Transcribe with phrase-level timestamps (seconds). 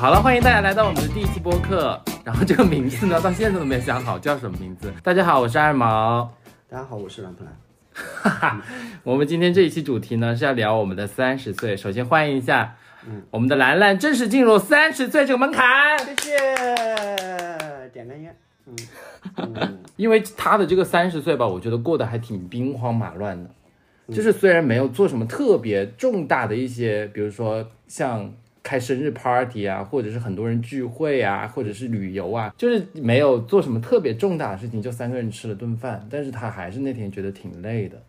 [0.00, 2.00] 好了，欢迎大家来到我们的第一期播客。
[2.24, 4.90] 然后这个名字呢， 到现在都没有想好叫什么名字。
[5.02, 6.32] 大家好，我是二毛。
[6.70, 7.54] 大家好，我是蓝普兰。
[7.92, 8.62] 哈哈，
[9.02, 11.76] 我们今天这一期主题呢是要聊我们的三十岁。
[11.76, 12.76] 首先欢迎一下，
[13.06, 15.98] 嗯，我们的兰兰正式进入三十岁这个门槛。
[15.98, 18.34] 谢谢，点根烟。
[19.36, 23.50] 嗯， 因为他的这个三十岁吧，我觉得过得还挺兵荒马乱的。
[24.10, 28.32] 就是虽然没有做什么特别重大的一些，比如说像。
[28.62, 36.06] 开生日 party 啊，或者是很多人聚会啊，或者是旅游啊，就是没有做什么特别重大的事情，就三个人吃了顿饭。
[36.10, 38.00] 但是他还是那天觉得挺累的，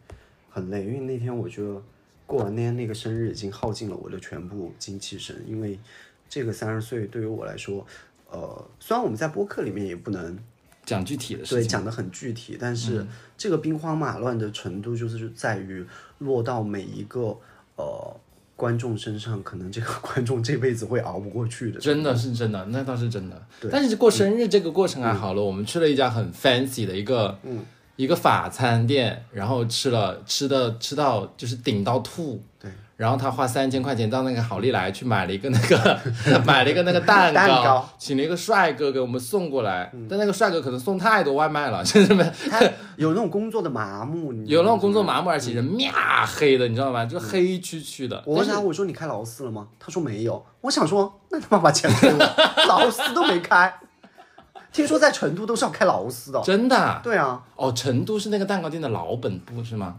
[0.49, 1.81] 很累，因为那天我觉得
[2.25, 5.35] 过完那天那个生日已经耗尽了我的全部精气神。
[5.47, 5.79] 因为
[6.27, 7.85] 这个三十岁对于我来说，
[8.29, 10.37] 呃，虽然我们在播客里面也不能
[10.85, 13.05] 讲具体的事情，对，讲的很具体，但是
[13.37, 15.85] 这个兵荒马乱的程度就是在于
[16.17, 17.37] 落到每一个
[17.77, 18.15] 呃。
[18.61, 23.43] 观众身上，可能这个观众这辈子会熬不过去的，真的是真的，那倒是真的。
[23.71, 32.39] 但是过生日这个过程还好了，我们去了一家很 fancy 的一个，嗯，一个法餐店，然后吃了吃的吃到就是顶到吐。
[32.59, 32.69] 对。
[33.01, 35.99] 然后他花三千块钱到那个好利来去买了一个那个
[36.45, 42.33] 买了一个那个蛋糕，请了一个帅哥给我们送过来，但那个帅哥可能送太多外卖了，兄弟们，
[42.97, 45.91] 有那种工作的麻木，有那种工作麻木，而且人面
[46.37, 47.03] 黑的，你知道吗？
[47.03, 48.21] 就黑黢黢的。
[48.23, 49.67] 我问他，我说你开劳斯了吗？
[49.79, 50.45] 他说没有。
[50.61, 52.19] 我想说，那他妈把钱给我，
[52.69, 53.73] 劳斯都没开。
[54.71, 57.01] 听说在成都都是要开劳斯的，真的？
[57.03, 57.41] 对啊。
[57.55, 59.95] 哦，成都是那个蛋糕店的老本部是吗？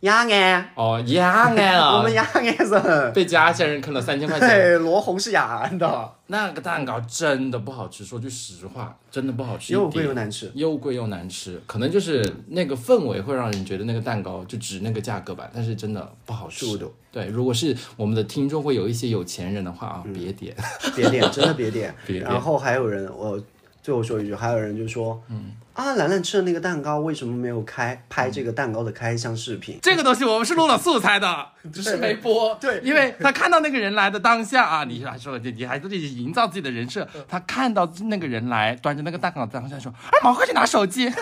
[0.00, 4.48] 雅安哦，雅安啊，我们雅安人被家乡人坑了三千块钱。
[4.48, 16.66] 对，罗红是雅安的，那个蛋糕真的不好吃，说句实话，真的不好吃，又贵又难吃，又贵又难吃，可能就是那个氛围会让人觉得那个蛋糕就值那个价格吧，但是真的不好吃。
[17.10, 20.54] 对，如果是我们的听众会有一些有钱人的话啊，别点，
[20.94, 21.94] 别点，真的别点。
[22.06, 23.42] 别然后还有人，我
[23.82, 25.52] 最后说一句，还有人就说，嗯。
[25.76, 29.78] 啊，兰兰吃的那个蛋糕为什么没有开拍这个蛋糕的开箱视频？
[29.82, 32.56] 这个东西我们是录了素材的， 只是没播。
[32.58, 37.06] 对，因为他看到那个人来的当下啊，你还说你你还自己营造自己的人设。
[37.28, 41.12] 他看到那个人来端着那个蛋糕当下说：“二毛快去拿手机。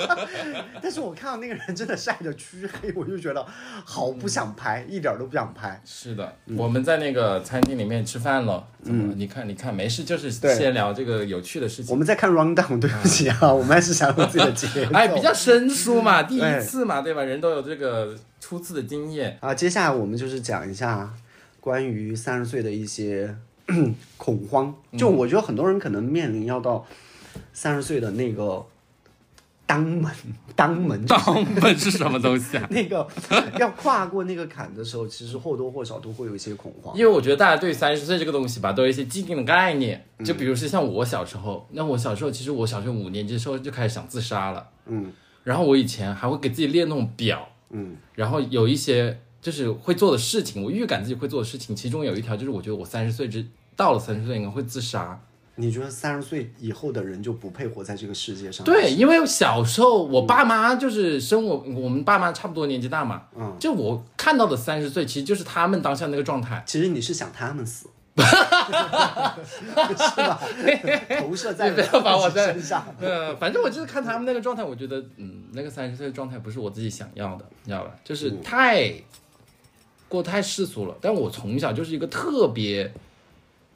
[0.80, 3.44] ”但是我看到那个人真的晒得黢黑，我就觉得
[3.84, 5.78] 好不想拍，一点都不想拍。
[5.84, 8.66] 是的，我们在那个餐厅里面吃饭了。
[8.88, 11.92] 嗯，你看，你看，没事，就是先聊这个有趣的事情。
[11.92, 13.98] 我们在看 rundown，对不起啊，我们还是。
[13.98, 17.24] 想自己的节奏， 哎，比较生疏嘛，第一次嘛，对吧？
[17.24, 19.52] 人都有这个初次的经验啊。
[19.52, 21.12] 接下来我们就是讲一下
[21.60, 23.34] 关于三十岁的一些
[24.16, 24.72] 恐慌。
[24.96, 26.86] 就我觉得很多人可能面临要到
[27.52, 28.64] 三十岁的那个。
[29.68, 30.10] 当门，
[30.56, 32.66] 当门，当门是什么东西啊？
[32.72, 33.06] 那个
[33.58, 36.96] 要跨过那个坎的时候，其实或多或少都会有一些恐慌。
[36.96, 40.02] 因为我觉得大家对三十岁这个东西吧，都有一些既定的概念。
[40.24, 44.66] 就比如说像我小时候，那我小时候其实我小学五年级的时候就开始想自杀了。
[44.86, 45.12] 嗯。
[45.44, 47.46] 然后我以前还会给自己列那种表。
[47.68, 47.94] 嗯。
[48.14, 53.46] 然后有一些就是会做的事情，我预感自己会做的事情，其中有一条就是我觉得我三十岁之
[53.76, 55.20] 到了三十岁应该会自杀。
[55.60, 58.64] 你觉得三十岁以后的人就不配活在这个世界上？
[58.64, 63.22] 对，因为小时候我爸妈就是生我，我们爸妈差不多年纪大嘛。
[63.36, 66.62] 嗯，就我看到的三十岁，其实就是他们当下那个状态。
[66.64, 68.22] 其实你是想他们死， 是
[70.16, 70.40] 吧？
[71.18, 72.86] 投射在不要把我身上。
[73.00, 77.90] 呃，反正我就是看他们那个状态，我觉得，嗯，那个三十岁的状态不是我自己想要的，你知道吧？
[78.04, 78.92] 就是太
[80.08, 80.96] 过太世俗了。
[81.00, 82.92] 但我从小就是一个特别。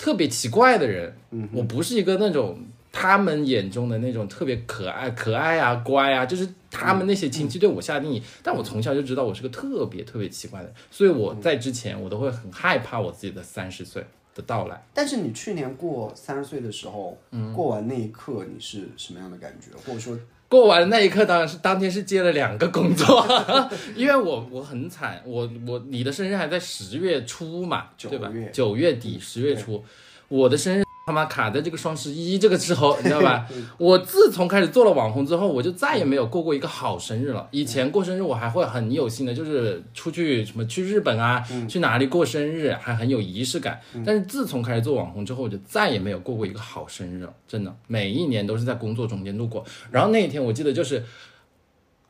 [0.03, 2.59] 特别奇怪的人，嗯我不是一个那种
[2.91, 8.21] 他们眼中的那种特别可爱、可爱啊、乖啊，就是他们那些亲戚对我下定义。
[8.43, 14.05] 但我从小就知道我是个特别特别奇怪的，所以我在之前我都会很害怕我自己的三十岁
[14.35, 14.85] 的到来。
[14.93, 17.17] 但是你去年过三十岁的时候，
[17.55, 19.71] 过完那一刻你是什么样的感觉？
[19.87, 20.19] 或者说？
[20.53, 23.27] 过完那一刻，当然是当天是接了两个工作，
[23.97, 28.31] 因为我我很惨，我我你的生日还在十月初嘛，对吧？
[28.53, 29.83] 九月底十月初，
[30.29, 30.83] 我的生日。
[31.05, 33.47] 他妈卡在这个双十一这个时候，你知道吧？
[33.77, 37.49] 我自从开始做了网红之后，我就再也没有过过一个好生日了。
[37.51, 43.81] 以前过生日我还会很有心的，就是出去什么去日本啊，去哪里过生日，还很有仪式感。
[44.07, 47.33] 但是自从开始做网红之后，我就再也没有过过一个好生日了。
[47.49, 49.65] 真的，每一年都是在工作中间度过。
[49.91, 51.03] 然后那一天我记得就是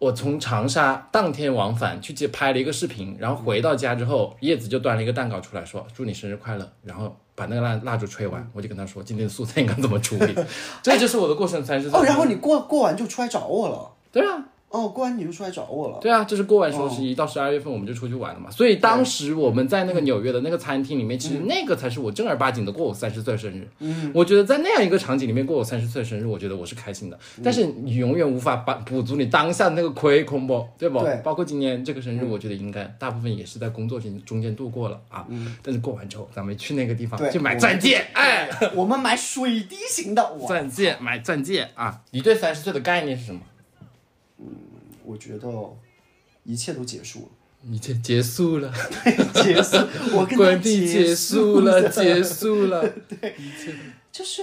[0.02, 7.16] 我从长沙当天往返去接拍了一个视频，然后回到家之后，叶子就端了一个蛋糕出来说：“祝你生日快乐。”然后。
[7.34, 10.34] 把那个蜡蜡烛吹完，我就跟他说今天的素菜应该怎么处理，
[10.82, 11.98] 这就是我的过生三十岁。
[11.98, 13.90] 哦，然后你过过完就出来找我了。
[14.12, 15.98] 对啊，哦，过完你就出来找我了。
[16.00, 18.50] 对啊，就是过完双十一到十二月份我们就出去玩了嘛。
[18.50, 23.68] 所以当时我们在那个纽约的那个餐厅里面，其实那个才是我正儿八经的过我三十岁生日。
[23.80, 27.18] 嗯，我觉得在那样一个场景里面过我三十岁生日，我觉得我是开心的。
[27.44, 31.00] 但是你永远无法把补足你当下的那个亏空不，对不？
[31.00, 31.20] 对。
[31.22, 35.26] 包括今年这个生日，我觉得应该大部分也是在工作中中间度过了啊。
[35.28, 35.54] 嗯。
[35.62, 42.00] 但是过完之后，咱们去那个地方去买钻戒，哎，我们买水滴型的钻戒，买钻戒啊！
[42.10, 43.40] 你对三十岁的概念是什么？
[45.04, 45.48] 我觉得
[46.44, 47.28] 一切都结束了，
[47.70, 48.72] 一切结束了，
[49.04, 49.76] 对结束，
[50.16, 53.74] 我跟关闭结束了，结束了， 对，一切
[54.10, 54.42] 就是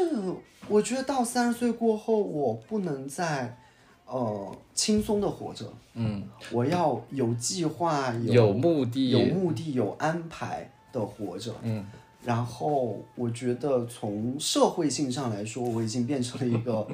[0.67, 3.57] 我觉得到三十岁过后，我不能再
[4.05, 11.85] 呃轻松的活着，嗯，我要有计划，有目的，有目的，有安排的活着，嗯。
[12.21, 16.85] 然后我觉得从社会性上来说，我已经变成了一个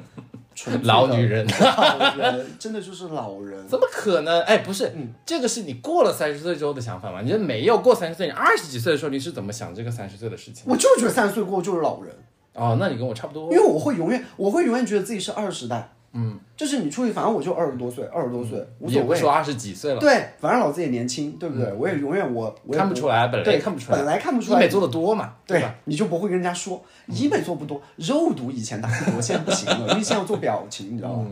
[0.82, 3.66] 老女人，老人真的就是老人。
[3.68, 4.40] 怎么可能？
[4.42, 4.92] 哎，不是，
[5.24, 7.20] 这个是你过了三十岁之后的想法吗？
[7.22, 10.64] 你没有过三十岁，你二十几岁的时候你是怎么想这个三十岁的事情？
[10.66, 12.14] 我就觉得三十岁过后就是老人。
[12.54, 13.52] 哦，那你跟我差不多。
[13.52, 15.92] 因为我会永远，我会永远觉得自己是二十代。
[16.16, 19.16] 嗯，就是你出去，反正我就二十多岁，二十多岁无所谓。
[19.16, 20.00] 说二十几岁了。
[20.00, 21.70] 对，反正老子也年轻，对不对？
[21.74, 24.58] 我也永远我我看不出来，本来看不出来，本来看不出来。
[24.58, 25.74] 医美做的多嘛，对吧？
[25.84, 31.30] 你就不会跟人家说医美做不多，肉毒以前打不多， 现在不行了，因为现在要做表情，你知道吗？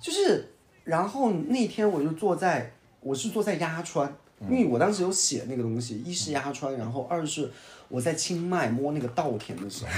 [0.00, 0.48] 就是，
[0.84, 4.12] 然后那天我就坐在，我是坐在鸭川，
[4.50, 7.50] 因为我当时有写那个东西，一是压川，然后二是。
[7.88, 9.90] 我在清迈摸那个稻田的时候，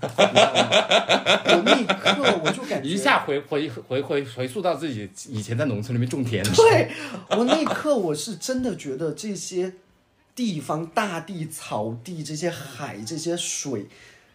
[0.00, 6.42] 我那一刻我就感觉一下回回回回回溯到自己以前在农村里面种田。
[6.42, 6.90] 对
[7.36, 9.74] 我那一刻我是真的觉得这些
[10.34, 13.88] 地方大地草地这些海这些水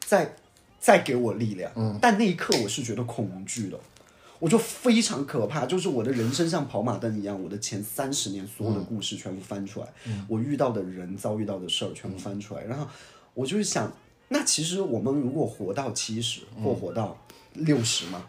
[0.05, 0.35] 在
[0.79, 3.79] 在给我力量，嗯，但那一刻我是觉得恐惧的。
[4.39, 9.87] 我就非常可怕，就是我的人生像跑马灯一样，我的前三十年所有的故事全部翻出来，
[10.27, 12.87] 我遇到的人遭遇到的事儿全部翻出来，然后
[13.33, 13.91] 我就是想，
[14.29, 17.17] 那其实我们如果活到七十或活到
[17.53, 18.25] 六十嘛，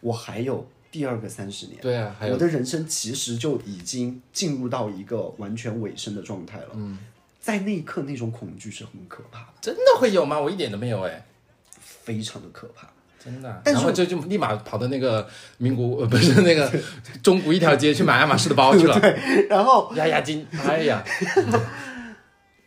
[0.00, 6.70] 我还有第二个三十年，对啊，我的人生其实就已经进入到一个完全尾声的状态了。
[6.74, 6.98] 嗯，
[7.40, 10.38] 在那一刻那种恐惧是很可怕的，真的会有吗？
[10.38, 11.24] 我一点都没有哎，
[11.80, 12.88] 非常的可怕。
[13.24, 15.26] 真的，然后就就立马跑到那个
[15.58, 16.70] 名古呃 不是那个
[17.22, 21.02] 中古一条街去买爱马仕的包去了， 对，然后压压惊，哎呀。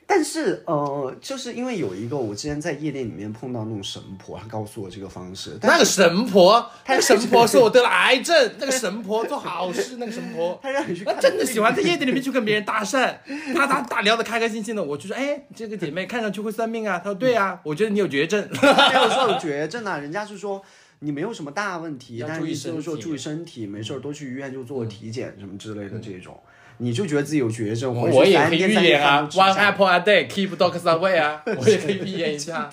[0.09, 5.57] 但是，呃，就是因为有一个我之前在夜店里面碰到那种神婆，她告诉我这个方式。
[5.61, 8.51] 那个神婆，那个神婆说我得了癌症。
[8.57, 13.15] 那个神婆做好事， 那个神婆，她让你去，她真的喜欢在夜店里面去跟别人搭讪，
[13.53, 14.81] 她她她聊得开开心心的。
[14.81, 16.97] 我就说，哎，这个姐妹看上去会算命啊。
[16.97, 18.41] 她说，对啊，我觉得你有绝症。
[18.49, 20.63] 没有说有绝症啊，人家是说
[20.99, 26.39] 你没有什么大问题，但是就是说注意身体，没事多去医院就做体检什么之类的这种。
[26.79, 32.69] 你就觉得自己有绝症，我也可以预言啊，One apple a day keep dogs away 啊， 我也可以预言一下。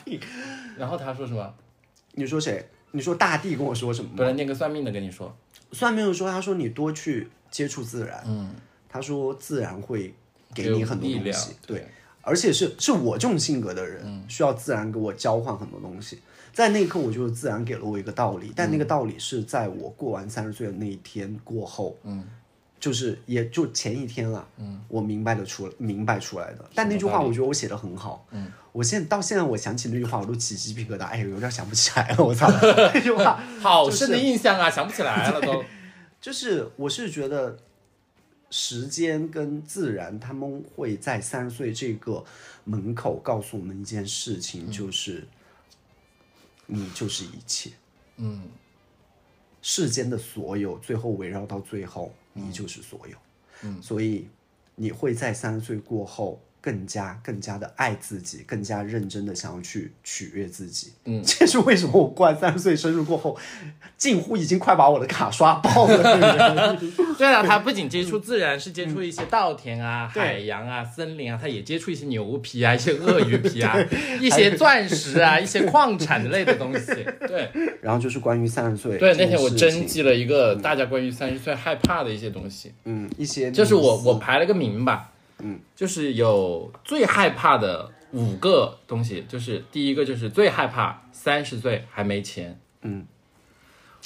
[0.76, 1.54] 然后他说什么？
[2.12, 2.68] 你说谁？
[2.92, 4.10] 你说大地跟我说什么？
[4.16, 5.34] 不是那个算命的跟你说，
[5.72, 8.54] 算命的说，他说你多去接触自然，嗯，
[8.88, 10.14] 他说自然会
[10.54, 11.86] 给你很多东西，对，
[12.22, 16.20] 而且是是我这种性格的人，需要自然给我交换很多东西。
[16.52, 22.24] 在那一刻，我就自然给了我一个道理，但那个道理是在我过完三十岁的那一天过后，嗯。
[22.84, 26.70] 就是也就前一天了，嗯，我明白的出明白出来的。
[26.74, 32.46] 但那句话我觉得我写的很好，嗯，我现在到现在我想起那句话我都起鸡皮疙瘩，哎，有点想不起来了，我操，
[32.92, 35.64] 那句话 好深的印象啊，想不起来了都。
[36.20, 37.56] 就是我是觉得
[38.50, 42.22] 时间跟自然他们会在三十岁这个
[42.64, 45.26] 门口告诉我们一件事情，就是
[46.66, 47.70] 你就是一切，
[48.18, 48.42] 嗯，
[49.62, 52.12] 世间的所有最后围绕到最后。
[52.34, 53.16] 你就是所有，
[53.62, 54.28] 嗯，所以
[54.74, 56.38] 你会在三十岁过后。
[56.64, 60.94] 更加更加的爱自己，更加认真的想要去取悦自己。
[61.04, 63.36] 嗯， 这是为什么我过完三十岁生日过后，
[63.98, 66.74] 近乎已经快把我的卡刷爆了。
[67.18, 73.76] 对啊，他不仅接触自然，是接触一些稻田啊、海洋啊、森林啊，他也接触一些牛皮啊、一些鳄鱼皮啊、
[74.20, 76.92] 一些钻石啊、一些矿产类的东西。
[77.26, 77.48] 对，
[77.80, 78.98] 然后就是关于三十岁。
[78.98, 82.72] 对，那天我征集了一个大家关于三十岁害怕的一些东西。
[82.84, 85.10] 嗯，一些就是我我排了个名吧。
[85.40, 92.58] 嗯，就是有最害怕的五个东西，就是第一个就是最害怕三十岁还没钱。
[92.82, 93.04] 嗯，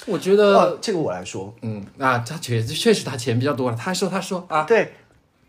[0.07, 3.77] 我觉得这个我来说，嗯，啊，他确实确实他钱比较多了。
[3.77, 4.93] 他说他说啊，对，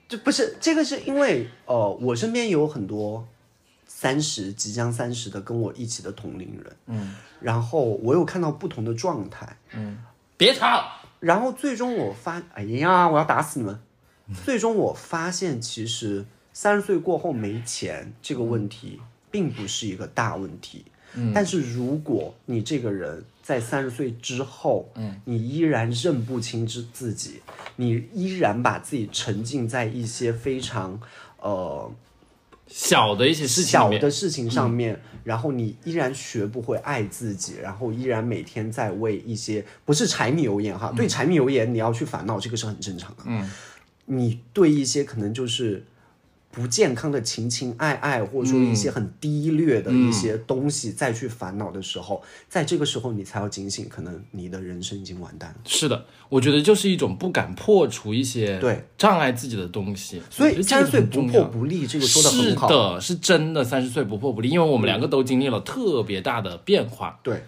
[0.07, 3.27] 就不是这个是因为呃，我身边有很多
[3.85, 9.99] 三十即将三十的跟我一起的同龄人，嗯，然后我有看到不同的状态，嗯，
[10.35, 10.83] 别吵。
[11.19, 13.77] 然后最终我发，哎呀，我要打死你们！
[14.45, 20.85] 最终我发现，其实三十岁过后没钱这个问题，并不是一个大问题。
[21.13, 27.41] 嗯，但是如果你这个人在三十岁之后，嗯，你依然认不清自自己，
[27.77, 30.99] 你依然把自己沉浸在一些非常
[31.39, 31.91] 呃
[32.67, 43.23] 小的一些事情小的事情上面，然后你依然学不会爱自己，然后依然每天在为一些不是柴米油盐哈，对柴米油盐你要去烦恼，这个是很正常的。
[43.25, 43.49] 嗯，
[44.05, 45.83] 你对一些可能就是。
[46.51, 55.57] 不健康的情情爱爱，或者说一些很低劣的一些东西，再去烦恼的时候，在这个时候你才要警醒，可能你的人生已经完蛋了。
[55.65, 60.19] 是的，我觉得就是一种不敢破除一些对障碍自己的东西。
[60.31, 62.67] 所以三十岁不破不立，这个说的很好。
[62.67, 67.19] 是的，是真的，三十岁不破不立，因为我们两个都经历了特别大的变化。
[67.21, 67.43] 对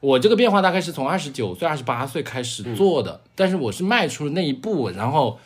[0.00, 5.38] 我这个变化大概是从二十九岁、二十八岁开始做的，但是我是迈出了那一步，然后。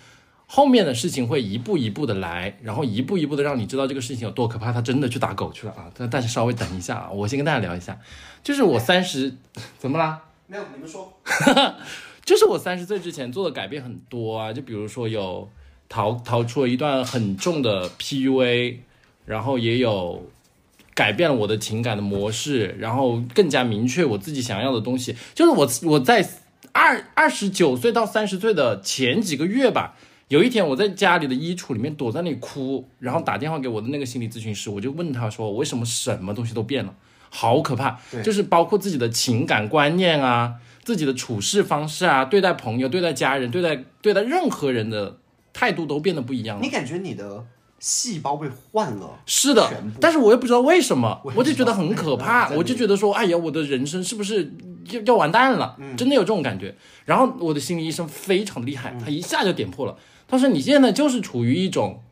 [0.48, 4.72] 后面的事情会一步一步的来，然后一步一步的让你知道这个事情有多可怕。
[4.72, 5.90] 他真的去打狗去了啊！
[5.96, 7.98] 但但是稍微等一下啊，我先跟大家聊一下，
[8.44, 9.34] 就是我三十，
[9.76, 10.22] 怎么啦？
[10.46, 11.12] 没有，你们说。
[12.24, 15.48] 就是我三十岁之前做的改变很多啊，就比如说有
[15.88, 18.76] 逃逃出了一段很重的 PUA，
[19.24, 20.28] 然后也有
[20.94, 25.16] 改变了我的情感的模式，然后更加明确我自己想要的东西。
[25.34, 26.28] 就是我我在
[26.70, 29.96] 二二十九岁到三十岁的前几个月吧。
[30.28, 36.92] 有一天，我在家里的衣橱里面躲在那里哭，然后打电话给我的那个心理咨询师，我就问他说：“为什么什么东西都变了？
[37.30, 38.00] 好可怕！
[38.24, 45.18] 就是包括自己的情感观念啊，自己的处事方式啊，对待朋友、对待家人、对待对待任何人的
[45.52, 46.62] 态度都变得不一样了。
[46.62, 47.44] 你感觉你的
[47.78, 49.20] 细胞被换了？
[49.26, 54.52] 是的，但是我又不知道为什么，我就觉得很可怕，我就觉得说，哎呀，我的人生是不是
[54.90, 55.76] 要要完蛋了？
[55.96, 56.74] 真的有这种感觉。
[57.04, 59.96] 然后我的心理医生非常的厉害，他一下就点破了。
[60.28, 62.02] 他说：“你现在就是处于一种，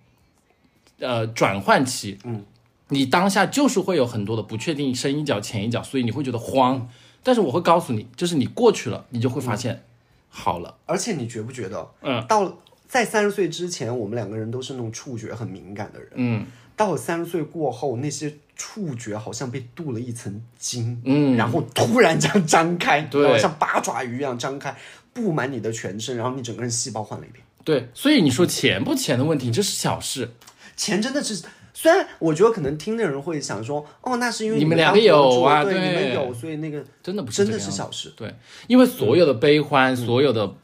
[1.01, 2.45] 呃，转换期，嗯，
[2.89, 6.89] 你当下就是会有很多的不确定，深一脚浅一脚，所以你会觉得慌。
[7.23, 9.83] 但是我会告诉你，就是你过去了，你就会发现
[10.29, 10.77] 好了。
[10.87, 24.77] 而且你觉不觉得，嗯，到在三十岁之前，我们两个人都是那种触觉很敏感的人，嗯，到了三十岁过后，那些触觉好像被镀了一层金，嗯，然后突然这样张开，对，像八爪鱼一样张开，
[25.13, 30.31] 布满你的全身，然后你整个人细胞换了一遍。”对，所以你说钱不钱的问题，这是小事。
[30.77, 31.43] 钱真的是，
[31.73, 38.13] 虽然我觉得可能听的人会想说，哦，那是因为你们两个有啊，对，你们有，所以那个真的不是真的是小事。
[38.17, 38.35] 对，
[38.67, 40.55] 因为所有的悲欢，所有的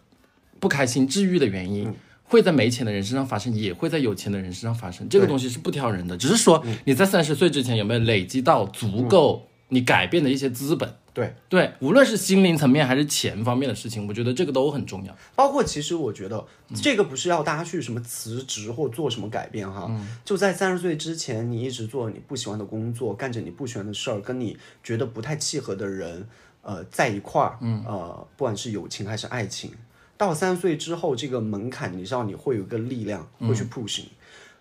[0.59, 5.09] 不开心，治愈的原因，会在没钱的人身上发生，也会在有钱的人身上发生。
[5.09, 10.93] 这个东西是不挑人的，只是说你在三十岁之前有没有累积到足够你改变的一些资本。
[11.21, 15.15] 对对，无论是心灵层面还是钱方面的事情，我觉得这个都很重要。
[15.35, 19.91] 包括其实我觉得这个不是要大家去什么辞职或做什么改变哈，
[20.25, 26.27] 就在三十岁之前，你一直做你不喜欢的工作，干着你不喜欢的事儿，跟你觉得不太契合的人，
[26.63, 29.73] 呃，在一块儿，呃，不管是友情还是爱情，
[30.17, 34.11] 到三十岁之后，这个门槛你知道你会有一个力量会去 push 你。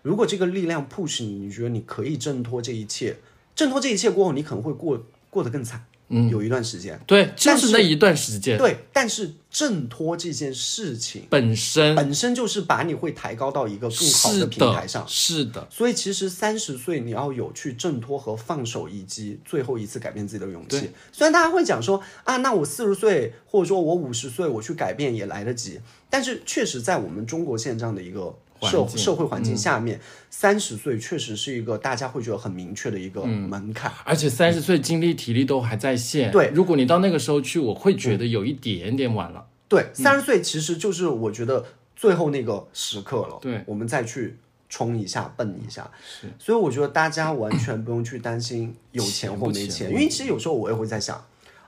[0.02, 3.16] 如果这个力量 push 你，你觉得你可以挣脱这一切，
[3.54, 5.84] 挣脱这一切过后，你可能会过过得更惨。
[6.12, 8.76] 嗯，有一段时间，对，就是那一段时间，对。
[8.92, 15.66] 但是挣脱这件事情本身，本身就是把你会抬高到一个更好的平台上，是的。
[15.70, 20.90] 所以其实三十岁你要有去挣脱和放手，以及最后一次改变自己的勇气。
[21.12, 28.36] 虽然大家会讲说啊，那我四十岁或者说我五十岁我去改变也来得及，但是确实在我们中国现这样的一个。
[28.62, 36.30] 社社会环境下面，三十岁确实是一个大家会觉得很明确的一个门槛，而且三十岁精力体力都还在线。
[36.30, 39.46] 对，如果你到那个时候去，我会觉得有一点点晚了。
[39.68, 41.64] 对，三十岁其实就是我觉得
[41.94, 43.38] 最后那个时刻了。
[43.40, 44.36] 对，我们再去
[44.68, 45.90] 冲一下，蹦一下。
[46.04, 51.24] 是，所以我觉得大家完全不用去担心有钱或没钱，因为其实有时候我也会在想，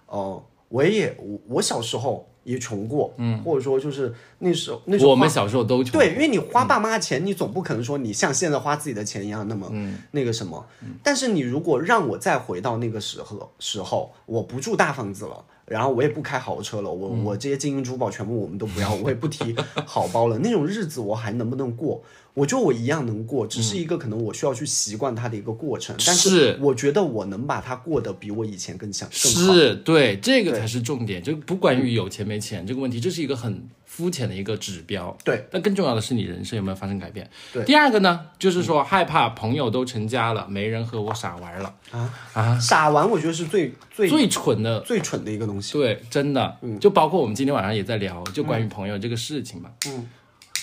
[0.07, 2.29] 哦，我也我我小时候。
[2.45, 9.71] 也穷过，嗯，或者说就是那时候，那时候我们小时候都穷，对，因为你花爸妈的钱，你总不可能说你像现在花自己的钱一样那么
[10.11, 10.65] 那个什么。
[11.03, 19.55] 但是你如果让我再回到那个时候时候，我不住大房子了，然后我也不开豪车了，我我这些金银珠宝全部我们都不要， 我也不提
[19.87, 22.03] 好包了，那种日子我还能不能过？
[22.35, 25.95] 我觉得我一样能过，只是一个可能我需要去习惯它的一个过程。
[26.07, 29.53] 但是我觉得我能把它过得比我以前更想更好。
[29.53, 31.23] 是对，这个才是重点。
[31.23, 35.15] 就不关于有钱没钱这个问题，这是一个很肤浅的一个指标。
[35.23, 37.29] 对，但更重要的是你人生有没有发生改变。
[37.53, 42.59] 对，第二个呢，就是说害怕朋友都成家了，没人和我傻玩了啊啊！
[42.59, 45.75] 傻玩，我觉得是最最最蠢的、最蠢的一个东西。
[45.75, 49.71] 对，真的，嗯，就包括我们今天晚上也在聊，就关于朋友这个事情嘛。
[49.87, 50.09] 嗯，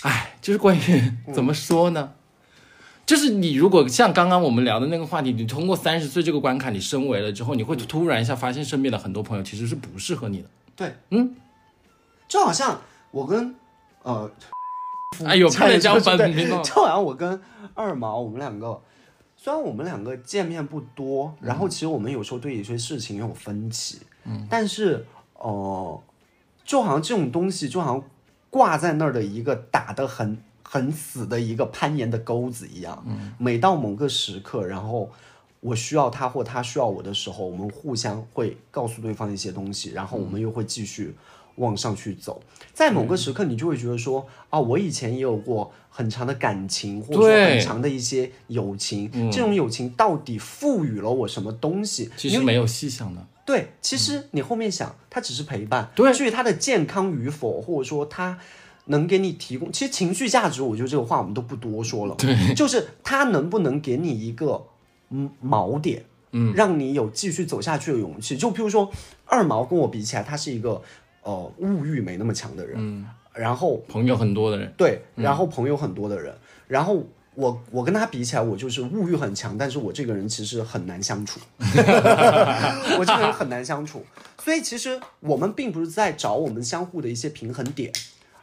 [0.02, 2.14] 哎，就是关于怎么说呢？
[3.06, 10.50] 就是你如果像刚刚我们聊的那个话题，你通过三十岁这个关卡，你升维了之后，你会突然一下发现身边的很多朋友其实是不适合你的。
[10.76, 11.36] 对，嗯，
[12.28, 12.80] 就好像
[13.12, 13.56] 我跟
[14.04, 14.32] 呃，
[15.26, 16.62] 哎呦，差点讲反名了。
[16.64, 17.42] 就好像我跟
[17.74, 18.82] 二毛，我们两个
[19.36, 26.02] 虽然我们两个见面不多，然后其实我们有时候对一些事情有分歧，嗯，但是呃，
[26.64, 28.04] 就好像这种东西，就好像
[28.50, 30.38] 挂在那儿的一个打的很。
[30.72, 33.04] 很死的一个攀岩的钩子一样，
[33.40, 35.10] 每到某个时刻，然后
[35.62, 41.14] 我需要他或他需要我的时候，我们互相会告诉对方一些东西，然后我们又会继续
[41.56, 42.42] 往上去走。
[42.74, 52.10] 在某个时刻，你就会觉得说啊，我以前也有过很长的感情，或者说很长的一些友情，这种友情到底赋予了我什么东西？
[52.16, 53.26] 其实没有细想的。
[53.46, 55.92] 对，其实你后面想，它只是陪伴。
[55.96, 58.38] 对，至于他的健康与否，或者说他。
[58.86, 62.16] 能给你提供，其实情绪价值，我觉得这个话我们都不多说了。
[62.16, 64.64] 对，就是他能不能给你一个嗯
[65.44, 68.38] 锚点，嗯，让你有继续走下去的勇气。
[68.38, 68.90] 就譬如说
[69.26, 70.82] 二毛跟我比起来，他是一个
[71.24, 76.36] 呃物欲没那么强的人，嗯，然后朋友很多的人，对，然后朋友很多的人，
[76.68, 77.04] 然后
[77.36, 84.06] 我我跟他比起来，我就是物欲很强，但是我这个人其实很难相处， 我这个人很难相处，
[84.44, 87.92] 所以其实我们并不是在找我们相互的一些平衡点。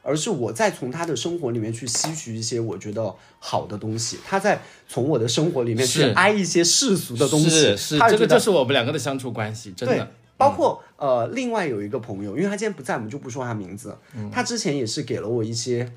[0.07, 7.51] 而是我在从他的生活里面去吸取一些我觉得好的东西，他在从我的生活里面去挨一些世俗的东西。
[7.51, 10.09] 是是，这个就是我们两个的相处关系，真的。
[10.39, 13.97] 包括呃，另外有一个朋友，因为他今天不在，我们就不说他名字。
[14.31, 15.91] 他之前也是给了我一些。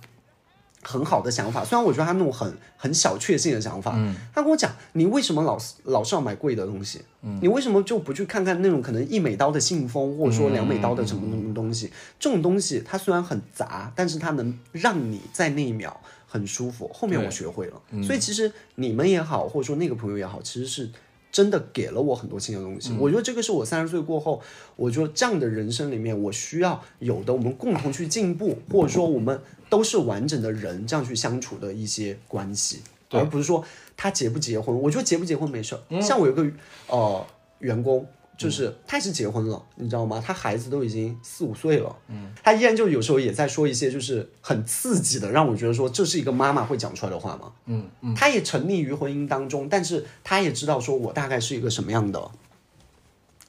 [0.81, 7.01] 很好的想法，虽然我觉得他那种很很小确幸的想法，嗯，他跟我讲，你为什么老是老是要买贵的东西？
[7.21, 11.91] 嗯，你为什么就不去看看那种可能一美刀的信封，或者说两美刀的什么什么东西？
[12.19, 16.89] 这种东西它虽然很杂，但是它能让你在那一秒很舒服。
[16.93, 20.89] 后面我学会了，所以其实你们也好，或者说那个朋友也好，其实是。
[21.31, 24.41] 真的给了我很多新的东西，我觉得这个是我三十岁过后，
[24.75, 29.39] 我觉得这样的人生里面我需要有的，我们共同去进步，或者说我们
[29.69, 33.63] 都是完整的人，这样去相处的一些关系，而不是说
[33.95, 36.01] 他结不结婚，我觉得结不结婚没事儿。
[36.01, 36.45] 像我有个
[36.87, 37.25] 呃
[37.59, 38.07] 员工。
[38.39, 40.23] 就是他也是结婚了，你知道吗？
[40.25, 47.51] 他孩子都已经四五岁了，嗯，他依然就有时候也在说一些就是很刺激的，让我觉得说这是一个妈妈会讲出来的话吗？
[47.65, 52.31] 嗯嗯，他也沉溺于婚姻当中，但是他也知道说我大概是一个什么样的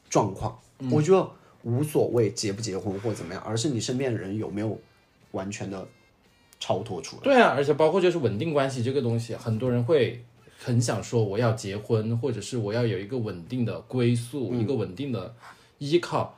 [0.08, 0.58] 状况，
[0.90, 1.30] 我觉得
[1.62, 4.76] 无所谓结不结婚或怎么样，而是你身边的人有没有
[5.30, 5.86] 完全的
[6.58, 7.22] 超脱出来。
[7.22, 10.24] 对啊，而且包括就是稳定关系这个东西，很多人会。
[10.62, 15.34] 很想说我要结婚，或者是我要有一个稳定的归宿，一个稳定的
[15.78, 16.36] 依靠。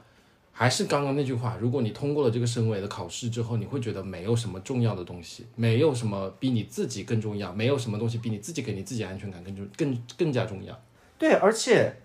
[0.55, 10.79] 还是刚刚那句话，如果你通过了这个升维的考试之后，你会觉得没有什么重要的东西，没有什么比你自己更重要，没有什么东西比你自己给你自己安全感更重更更加重要。
[11.19, 11.97] 对，而且，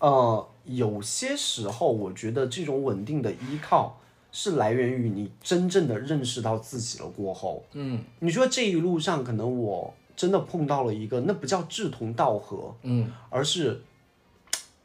[0.00, 3.98] 呃，有些时候我觉得这种稳定的依靠
[4.32, 7.64] 是来源于你真正的认识到自己了过后。
[7.72, 9.94] 嗯，你说这一路上可能我。
[10.16, 13.82] 真的碰到了一个，那不叫志同道合，嗯，而是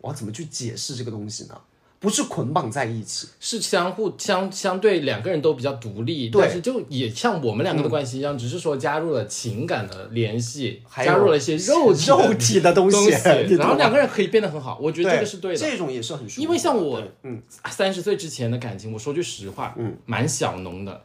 [0.01, 1.59] 我要怎么去解释这个东西呢？
[2.01, 13.09] 不是捆绑在一起，是相互相相对两个人都比较独立，但是就也像我们两个的关系一样，只是说加入了情感的联系，加入了一些肉肉体的东西，
[13.59, 14.79] 然后两个人可以变得很好。
[14.81, 16.41] 我觉得这个是对的，这种也是很舒服。
[16.41, 21.03] 因为像我，嗯，三十岁之前的感情，我说句实话，嗯，蛮小浓的。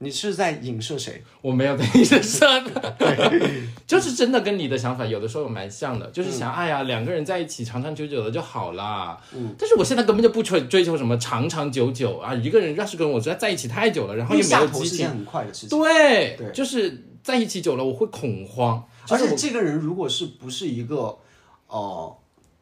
[0.00, 1.24] 你是在影射谁？
[1.42, 2.46] 我没有在影射，
[2.96, 3.52] 对，
[3.84, 9.18] 就是真的跟你的想法有的时候蛮像的，就是想，哎呀，两个人在一起长长久久的就好了。
[9.34, 15.76] 嗯，但是我现在根本就不追追求什么长长久久啊，一个人要是跟我在在一起太久了，然后又没有激情，很快的事情。
[15.76, 21.18] 对，就是在一起久了我会恐慌，而且这个人如果是不是一个
[21.66, 22.16] 呃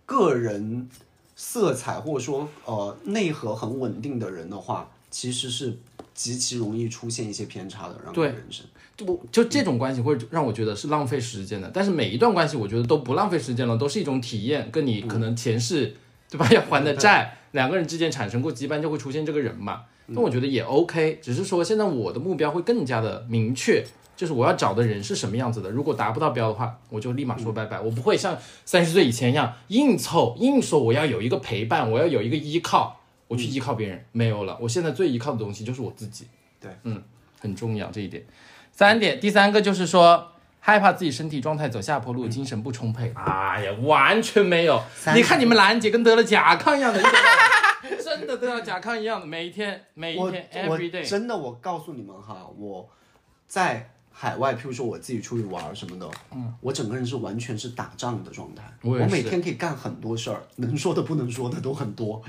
[0.07, 0.88] 个人
[1.35, 5.79] 色彩或者说呃内核很稳定的人的话，其实是。
[6.16, 8.64] 极其容易出现一些偏差的，让人生
[8.96, 11.70] 就就这种关系会让我觉得是浪费时间的。
[11.72, 14.70] 但是每一段关系，我觉得都不浪费时间了，都是一种体验。
[14.72, 15.94] 跟你可能前世
[16.31, 19.83] 对吧要还的债，两个人之间产生过羁绊，就会出现这个人嘛。
[20.07, 23.85] 那我觉得也 OK，只是说现在我的目标会更加的明确，
[24.16, 25.68] 就是我要找的人是什么样子的。
[25.68, 27.79] 如果达不到标的话，我就立马说拜拜。
[27.79, 32.95] 我不会像三十岁以前一样硬凑硬说我要有一个陪伴，我要有一个依靠。
[33.29, 36.27] 我去依靠别人没有了，我现在最依靠的东西就是我自己。
[36.61, 37.03] 对，嗯，
[37.41, 38.25] 很重要这一点。
[38.73, 43.12] 三点，第三个就是说害怕自己身体状态走下坡路，精神不充沛。
[43.15, 44.83] 哎呀，完全没有。
[45.15, 47.03] 你看你们兰姐跟得了甲亢一样的，
[48.03, 51.09] 真的得了甲亢一样的，每一天每一天 every day。
[51.09, 52.89] 真的，我告诉你们哈，我
[53.47, 53.91] 在。
[54.18, 58.62] 海外，譬如说我自己出去玩什么的，嗯，我整个人是完全是打仗的状态。
[58.81, 62.22] 我每天可以干很多事儿，能说的不能说的都很多，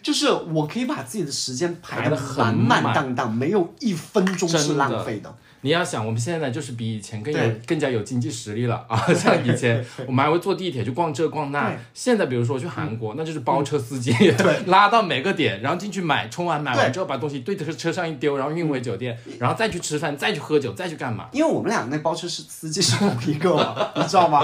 [0.00, 5.36] 就是我可以把自己的时间排的满满当当，没有一分钟是浪费的。
[5.64, 9.02] 你要想，我们现在就是比以前更有更加有经济实力了啊！
[9.16, 14.12] 像以前我们还会坐地铁去逛这逛那，现在比如说去韩国，那就是包车司机
[14.68, 21.30] 拉到每个点，然后进去买，充完买完之后把东西对着车上一丢，然后运回酒店，然后再去吃饭，再去喝酒，再去干嘛？
[21.32, 24.42] 因为我们俩那包车是司机是同一个， 你知道吗？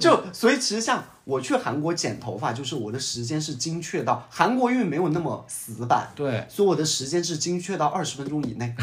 [0.00, 8.74] 就所以其实像我去韩国剪头发，就是我的时间是精确到韩国因为没有那么死板，对，所以我的时间是精确到二十分钟以内。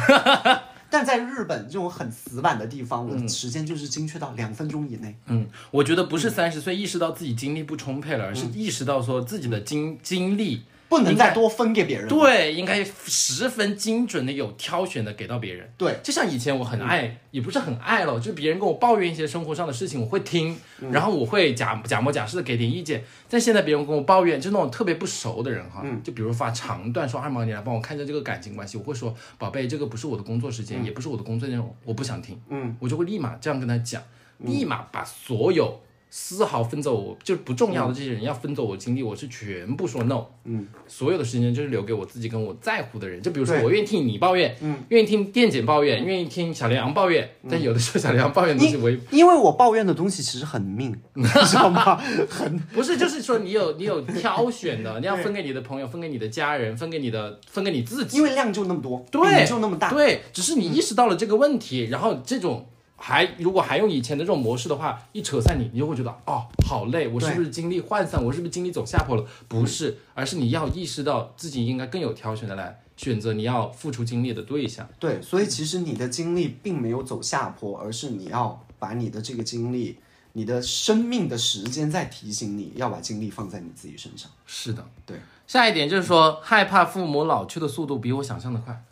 [0.89, 5.15] 但在日本这种很死板的地方，我的时间就是精确到两分钟以内。
[5.27, 10.63] 嗯，我觉得不是三十岁意识到自己精力不充沛了，而是意识到说自己的精精力。
[10.89, 12.07] 不能再多分给别人。
[12.07, 15.71] 对，应该十分精准的、有挑选的给到别人。
[15.77, 20.57] 对，就像以前我很爱，也不是很爱了，就别人跟我抱怨一些生活上的事情，我会听，
[20.91, 23.03] 然后我会假假模假式的给点意见。
[23.29, 32.41] 但现在别人跟我抱怨，就那种特别不熟的人哈，就比如发长段说二毛你来帮我看一下这个感情关系，我会说宝贝，这个不是我的工作时间，也不是我的工作内容，我不想听。
[32.49, 34.01] 嗯，我就会立马这样跟他讲，
[34.39, 35.79] 立马把所有。
[36.11, 40.25] 丝毫分走我就是不重要的这些人要分走我精力，我是全部说 no。
[40.45, 43.21] 嗯，所有的时间就是留给我自己跟我在乎的人。
[43.21, 47.29] 就比如说，我愿意听你抱怨，嗯，愿意听电姐抱怨，愿意听小梁抱怨。
[47.47, 51.95] 但有的时候小梁抱怨的东西，我因为我抱怨的东西其实很命， 你知道吗？
[52.27, 62.67] 很 不是，就是说你有你有挑选的，你要分给你的朋友，分给你的家人，分给你的分给你自己，因为量就那么多，对，就那么大，对，只是你意识到了这个问题，然后这种。
[62.99, 68.23] 还如果还用以前的这种模式的话，一扯散你，你就会觉得哦，好累，我是不是精力涣散？
[68.23, 69.25] 我是不是精力走下坡了？
[69.47, 74.87] 不是，而是你要意识到自己应该更有挑选的来选择你要付出精力的对象。
[74.99, 79.97] 对，所以其实你的精力并没有走下坡，而是你要把你的这个精力，
[80.33, 84.29] 你的生命的时间在提醒你要把精力放在你自己身上。
[84.45, 85.17] 是的，对。
[85.47, 88.83] 下一点就是说，害怕父母老去的速度比我想象的快。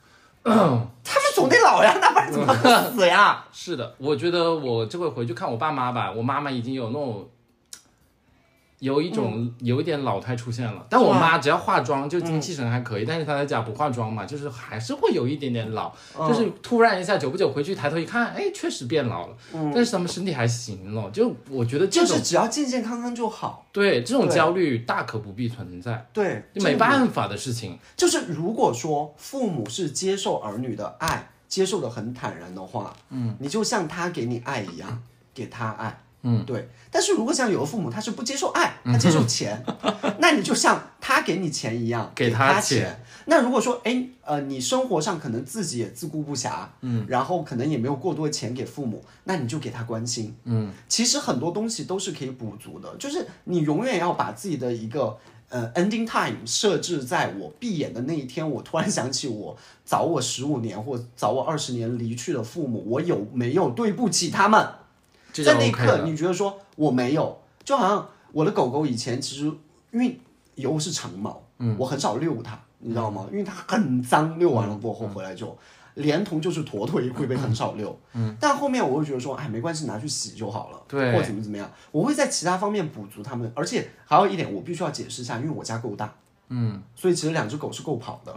[0.44, 1.94] 他们总得老呀，
[2.32, 2.54] 怎么
[2.92, 3.46] 死呀？
[3.54, 7.28] 是的，我觉得我这回回去看我爸妈吧，我妈妈已经有那种。
[8.80, 19.36] 有一种有一点老态出现了，但我妈只要化妆就精气神还可以，但是她在家不化妆嘛，就是还是会有一点点老，就是突然一下久不久回去抬头一看，哎，确实变老了，
[19.74, 23.66] 但是他们身体还行了，就我觉得就是只要健健康康就好。
[23.72, 26.08] 对，这种焦虑大可不必存在。
[26.14, 27.80] 对，没办法的事情。
[27.96, 35.02] 就是如果说父母是接受儿女的爱，接受的很坦然的话，嗯，你就像他给你爱一样，
[35.34, 36.04] 给他爱。
[36.24, 36.68] 嗯，对。
[36.92, 39.64] 但是如果像有的父母他是不接受爱，他接受钱，
[40.20, 43.00] 那你就像他给你钱一样， 给他钱。
[43.26, 50.72] 那如果说，哎，呃，你生活上可能自己也自顾不暇，嗯，然后可能也没有过多钱给父母，那你就给他关心，嗯。
[50.90, 55.18] 其实很多东西都是可以补足的，就是你永远要把自己的一个
[55.50, 59.56] 呃 ending time 设置在我闭眼的那一天，我突然想起我
[59.86, 64.68] 早我十五年或早我二十年离去的父母，我有没有对不起他们？
[65.34, 69.46] 在那一刻，你觉得说我没有，就好像我的狗狗以前其实
[69.92, 70.20] 因为
[70.56, 73.28] 油是长毛，嗯，我很少遛它，你知道吗？
[73.32, 75.56] 因为它很脏，遛完了过后回来就
[75.98, 86.14] 连同就是坨腿会被很少遛，嗯，但后面我会觉得说，哎，没关系，拿去洗就好了，对，或怎么怎么样，我会在其他方面补足他们，而且还有一点我必须要解释一下，因为我家够大，
[86.50, 88.34] 嗯，所以其实两只狗是够跑的，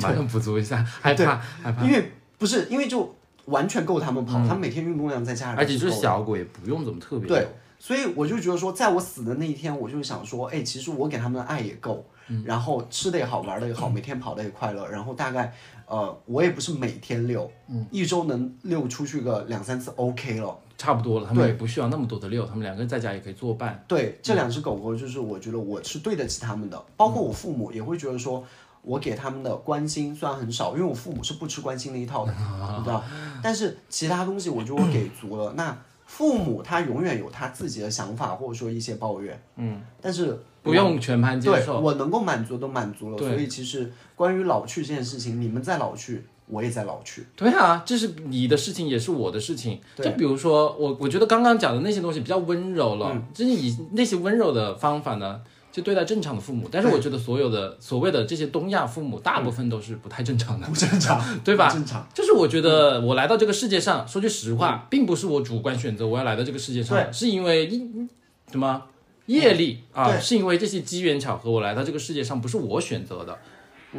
[0.00, 3.14] 马上 补足一下，害怕害怕，因为不是因为就。
[3.46, 7.28] 完全够他们跑，他们每天运动量在家里，而且就是小狗也不用怎么特别。
[7.28, 7.46] 对，
[7.78, 12.04] 所以我就觉得说，在我死的那一天，我就想说，哎，其实我给他们的爱也够，
[12.44, 15.52] 然后吃的也好，玩的也好，每天跑的也快乐，然后大概，
[15.86, 17.50] 呃，我也不是每天遛，
[17.90, 21.26] 一周能遛出去个两三次，OK 了，差不多了。
[21.26, 23.84] 他们也不需要那么多的遛，他们两个人在家也可以作伴。
[23.86, 28.44] 对，这两只狗狗就是我觉得我是对得起他们的，包括我父母也会觉得说。
[28.82, 32.32] 我给他们的关心虽然很少，因为我父母是不吃关心那一套的，
[32.78, 33.02] 你知道。
[33.42, 35.52] 但是其他东西我觉得我给足了。
[35.54, 41.80] 那父母他永远有他自己的想法，或者说一些抱怨，嗯，但是不用全盘接受。
[41.80, 43.18] 我能够满足都满足了。
[43.18, 47.26] 所以其实关于老去这件事情，你们在老去，我也在老去。
[47.34, 49.80] 对啊，这是你的事情，也是我的事情。
[49.96, 55.40] 就比如说我，我觉得刚刚讲的那些东西比较温柔了，就是以那些温柔的方法呢。
[55.72, 56.66] 就对待正常的父母。
[56.72, 61.68] 但是我觉得所有的所谓的这些东亚父母，大部分都是不太正常的， 不正常， 对吧？
[61.70, 62.08] 正常。
[62.14, 68.08] 就是我觉得我来到这个世界上，说句实话，并不是我主观选择我要来到这个世界上，是因为一
[68.50, 68.82] 什么
[69.26, 70.18] 业力啊？
[70.18, 73.38] 是因为这些机缘巧合，我来到这个世界上不是我选择的，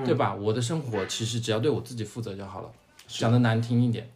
[0.05, 0.33] 对吧？
[0.35, 2.69] 我的生活其实只要对我自己负责就好了。
[3.07, 4.09] 讲的难听一点，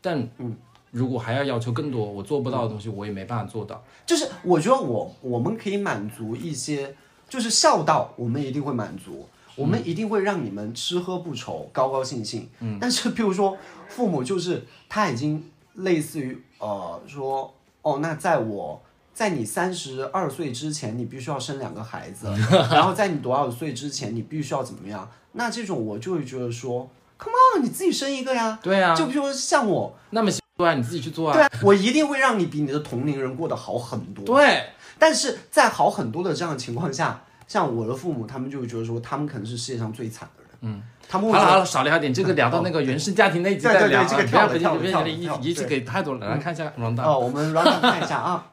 [0.00, 0.56] 但嗯。
[0.90, 3.84] 如果还要要求更多，我做不到的东西，我也没办法做到。
[4.06, 6.96] 就是我觉得我我们可以满足一些，
[7.28, 12.48] 就是孝道，我们一定会满足，我们一定会让你们吃喝不愁，高高兴兴。
[12.60, 12.78] 嗯。
[12.80, 13.54] 但是，比如说
[13.88, 17.52] 父母，就是他已经类似于呃说，
[17.82, 18.80] 哦，那在我
[19.18, 22.32] 在你三十二岁之前，你必须要生两个孩子，
[22.70, 25.10] 然后在你多少岁之前，你必须要怎么样？
[25.32, 28.60] 那这种我就会觉得说，Come on，你自己生一个呀。
[28.62, 28.94] 对呀。
[28.94, 30.30] 就比如说像我那么。
[30.56, 31.34] 对啊，你自己去做啊！
[31.34, 34.24] 对啊，我一定会让你比你的同龄人过得好很多。
[34.24, 40.28] 对，但是在好很多的这样的情况下，像我的父母，他们就会觉得说，他们可能是世界上最惨。
[40.60, 44.02] 嗯，他们好了好了，少聊点，这个聊到那个原生家庭那一集再聊。
[44.02, 46.28] 对对对，这个跳不跳不跳一一直给太多了。
[46.28, 48.50] 来看一下 round 哦，我们 round 看一下啊。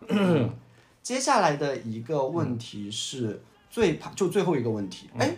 [1.02, 5.36] 接下来的一个问题是最怕，就最后一个问题，哎。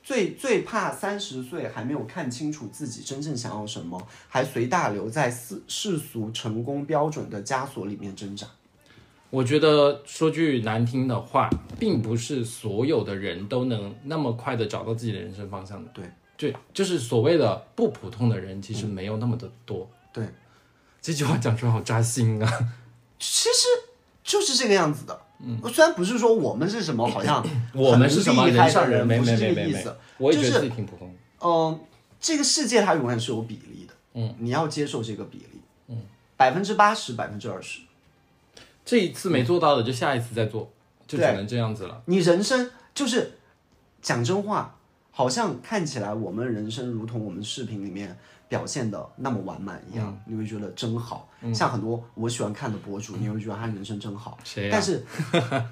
[0.00, 8.46] 最最怕三十岁还没有看清楚自己真正想要什么，还随大流在世世俗成功标准的枷锁里面挣扎。
[9.30, 15.90] 我觉得说句难听的话，并不是所有的人都能那么快的找到自己的人生方向的。
[15.92, 16.04] 对，
[16.36, 19.88] 对，就是所谓的不普通的人，其实没有那么的多。
[20.12, 20.26] 对，
[21.02, 22.50] 这句话讲出来好扎心啊。
[23.18, 23.66] 其实
[24.24, 25.20] 就是这个样子的。
[25.40, 29.94] 嗯，虽然不是说我们是什么，好像 我们是什么人上人，不是这个意思。
[30.16, 31.14] 我也觉得自己挺普通。
[31.40, 31.78] 嗯，
[32.18, 33.94] 这个世界它永远是有比例的。
[34.14, 35.60] 嗯，你要接受这个比例。
[35.88, 36.02] 嗯，
[36.36, 37.80] 百分之八十，百分之二十。
[38.88, 40.72] 这一次没做到的，就下一次再做，
[41.06, 42.00] 就只能这样子了。
[42.06, 43.32] 你人生就是
[44.00, 44.74] 讲真话，
[45.10, 48.16] 好像看起来我们人生如同我们视频里面。
[48.48, 51.28] 表现的那么完满一样，你会觉得真好。
[51.52, 54.38] 像很多我喜欢看的博主，你会觉得他人生真好。
[54.42, 55.04] 谁但是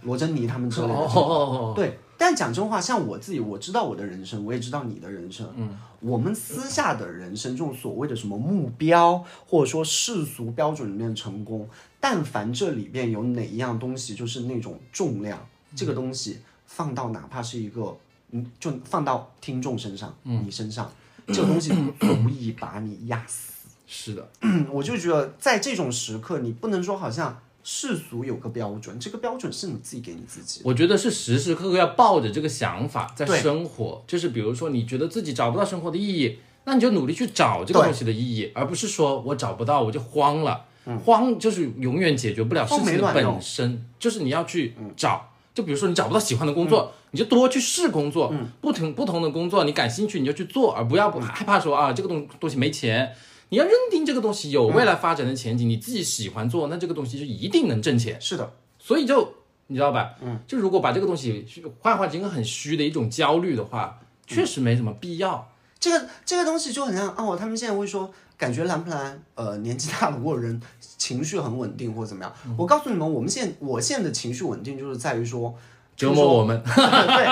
[0.02, 1.72] 罗珍妮他们之类的。
[1.74, 5.50] 对，但讲真话，像我自己，我知道我的人生，我也知道你的人生。
[5.56, 5.74] 嗯。
[6.00, 11.66] 我们私下的人生，这种所谓的什么目标，或者说世俗标准里面的成功，
[12.08, 17.96] 但凡这里面有哪一样东西，就是那种重量，这个东西放到哪怕是一个，
[18.30, 20.88] 嗯，就放到听众身上，你身上。
[21.26, 23.54] 这个东西足以把你压死。
[23.88, 24.28] 是的，
[24.70, 30.60] 我就觉得在这种时刻，你不能说好像世俗有个标准，这个标准是你自己给你自己。
[30.62, 40.66] 我觉得是时时刻刻要抱着这个想法在生活，就是比如说你觉得自己找不到生活的意义，那你就努力去找这个东西的意义，而不是说我找不到我就慌了。
[41.04, 45.30] 慌就是永远解决不了事情的本身，就是你要去找。
[45.54, 53.10] 就比如说你找不到喜欢的工作，你就多去试工作，不同不同的工作你感兴趣你就去做，而不要不害怕说啊这个东东西没钱，
[53.48, 58.20] 你要认定这个东西有未来发展的前景，你自己喜欢做，那这个东西就一定能挣钱。
[58.20, 59.32] 是的，所以就
[59.68, 61.46] 你知道吧，嗯，就如果把这个东西
[61.80, 65.50] 幻化成一个很虚的一种焦虑的话，确实没什么必要。
[65.80, 68.12] 这个这个东西就很像哦，他们现在会说。
[68.36, 69.22] 感觉蓝不蓝？
[69.34, 72.32] 呃，年纪大了或者人情绪很稳定或者怎么样？
[72.56, 75.54] 我告诉你们，我们现我现在的情绪稳定就是在于说
[75.96, 76.60] 折磨我们。
[76.64, 77.26] 对，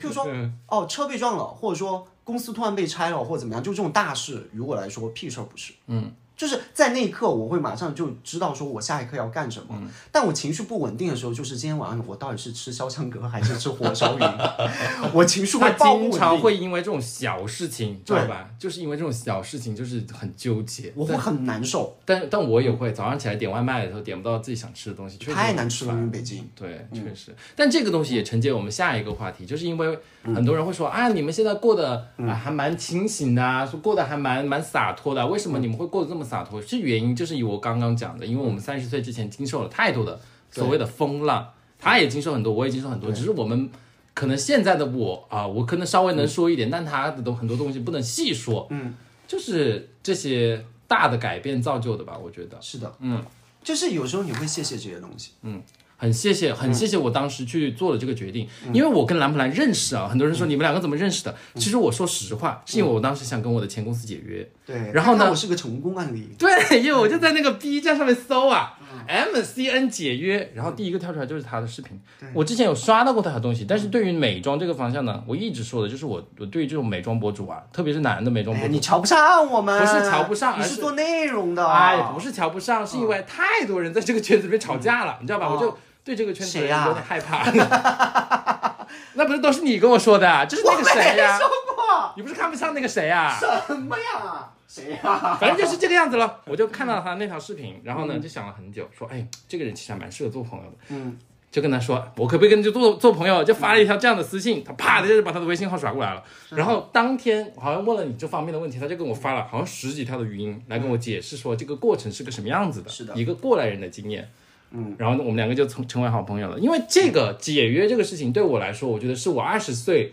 [0.00, 0.26] 譬如说
[0.66, 5.72] 哦，车被撞了，或者说公司突然被拆了，或者怎么样，就这种大事，于我来说屁事儿不是。
[5.86, 6.12] 嗯。
[6.38, 9.74] 就是在那一刻，我会马上就知道说我下一刻要干什么。
[10.12, 14.26] 但我情绪不稳定的时候，就是今天晚上我到底是吃潇湘阁还是吃火烧云？
[15.12, 18.48] 我情绪会爆经常会因为这种小事情，知道吧？
[18.56, 21.98] 就是因为这种小事情，就是很纠结，我会很难受。
[22.04, 26.48] 但但我也会早上起来点外卖的时候点不到自己想吃的东西，太难吃了，因为北京。
[26.54, 27.34] 对，确实。
[27.56, 36.60] 但这个东西也承接我们下一个话题，就是因为很多人会说啊，你们现在过得啊还蛮清醒的，说过得还蛮蛮洒脱的，为什么你们会过得这么洒脱？
[36.60, 37.16] 是原因。
[37.16, 43.70] 就是以我刚刚讲的，因为我们三十岁之前经受了太多的所谓的风浪，他也经受很多，我也经受很多，只是我们
[44.12, 48.94] 可能现在的我啊，我可能稍微能说一点，但他的都很多东西不能细说，嗯，
[49.26, 52.58] 就是这些大的改变造就的吧，我觉得。
[52.60, 53.24] 是的，嗯，
[53.64, 55.62] 就是有时候你会谢谢这些东西，嗯。
[56.00, 61.34] 很谢谢，很谢谢我当时去做了这个决定，因为我跟兰普兰认识啊，很多人说你们两个怎么认识的？
[61.56, 64.48] 其实我说实话，是因为我当时想跟我的前公司解约。
[64.68, 66.28] 对，然后呢，我是个成功案例。
[66.38, 66.52] 对，
[66.82, 68.74] 因为我就在那个 B 站上面搜啊
[69.08, 71.98] ，MCN 解约，然后第一个跳出来就是他的视频。
[72.34, 79.80] 我之前有刷到过他的东西，但是对于美妆这个方向呢，我一直说的就是我我对于这种美妆博主啊，特别是男的美妆博主，你瞧不上我们？
[79.80, 81.66] 不是瞧不上，你是做内容的。
[81.66, 85.48] 哎，不是瞧不上，是因为太多人在这个圈子里面吵架了，你知道吧？
[85.50, 85.78] 我就。
[86.04, 87.44] 对这个圈子有点害怕
[89.12, 90.46] 那不是都是你跟我说的？
[90.46, 91.36] 就是那个谁呀？
[91.36, 92.14] 说过。
[92.16, 93.36] 你不是看不上那个谁呀？
[93.38, 94.48] 什么呀？
[94.68, 95.36] 谁呀？
[95.40, 96.40] 反正就是这个样子了。
[96.46, 100.76] 我就看到他那条视频，然后呢，就想了很久，说，哎，这个人其实还蛮适合做朋友的。
[100.90, 101.18] 嗯。
[101.50, 103.42] 就跟他说，我可不可以跟你做做朋友？
[103.42, 106.22] 就发了一条这样的私信，他啪的就把他的微信号甩过来了。
[106.50, 114.30] 然后当天好像问了你这方面的问题，他就跟我发了好像十几条的语音来跟我解释说这个过程是个什么样子的，是的，一个过来人的经验。
[114.72, 116.58] 嗯，然后我们两个就成成为好朋友了。
[116.58, 120.12] 因为这个解约这个事情对我来说，我觉得是我二十岁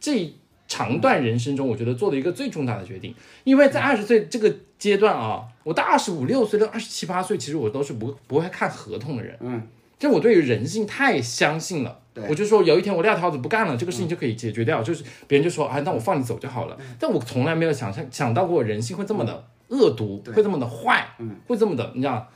[0.00, 0.32] 这
[0.70, 3.12] 长段人生中，我觉得做的一个最重大的决定。
[3.42, 9.36] 因为在二十岁这个阶段啊，我到二十五六岁到二十七八岁，其实我都是不不会看合同的人。
[9.40, 9.60] 嗯。
[9.98, 16.78] 就我对于人性太相信了，我就说有一天我撂挑子不干了，这个事情就可以解决掉，就是别人就说，啊，那我放你走就好了。
[16.98, 21.06] 但我从来没有想象想到过人性会这么的恶毒，会这么的坏，
[21.46, 22.26] 会这么的，你知道？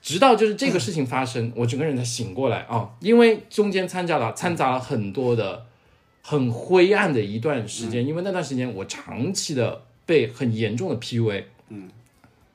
[0.00, 5.66] 直到就是这个事情发生，我整个人才醒过来啊，因为中间参加了掺杂了很多的
[6.28, 11.88] 很灰暗的一段时间，因为那段时间我长期的被很严重的 PUA，嗯。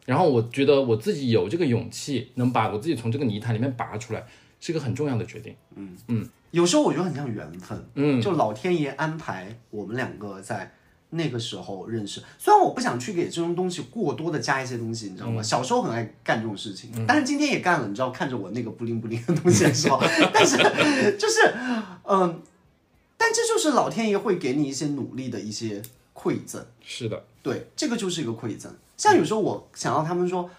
[0.06, 4.26] 然后我觉得我自己有这个勇气，能把我自己从这个泥潭里面拔出来，
[4.60, 5.56] 是一个很重要的决定。
[5.78, 7.82] 嗯嗯，有时候我觉得很像缘分。
[7.96, 10.74] 嗯，就老天爷安排我们两个在
[11.12, 12.22] 那个时候认识。
[12.38, 15.42] 虽然我不想去给这种东西过多的加一些东西，你知道吗？
[15.42, 17.88] 小时候很爱干这种事情，但是今天也干了。
[17.88, 19.98] 你知道，看着我那个不灵不灵的东西的时候，
[20.34, 20.58] 但是
[21.18, 21.54] 就是
[22.04, 22.42] 嗯，
[23.22, 25.80] 但这就是老天爷会给你一些努力的一些
[26.12, 26.66] 馈赠。
[26.84, 28.74] 是的，对，这个就是一个馈赠。
[28.98, 30.50] 像有时候我想要他们说，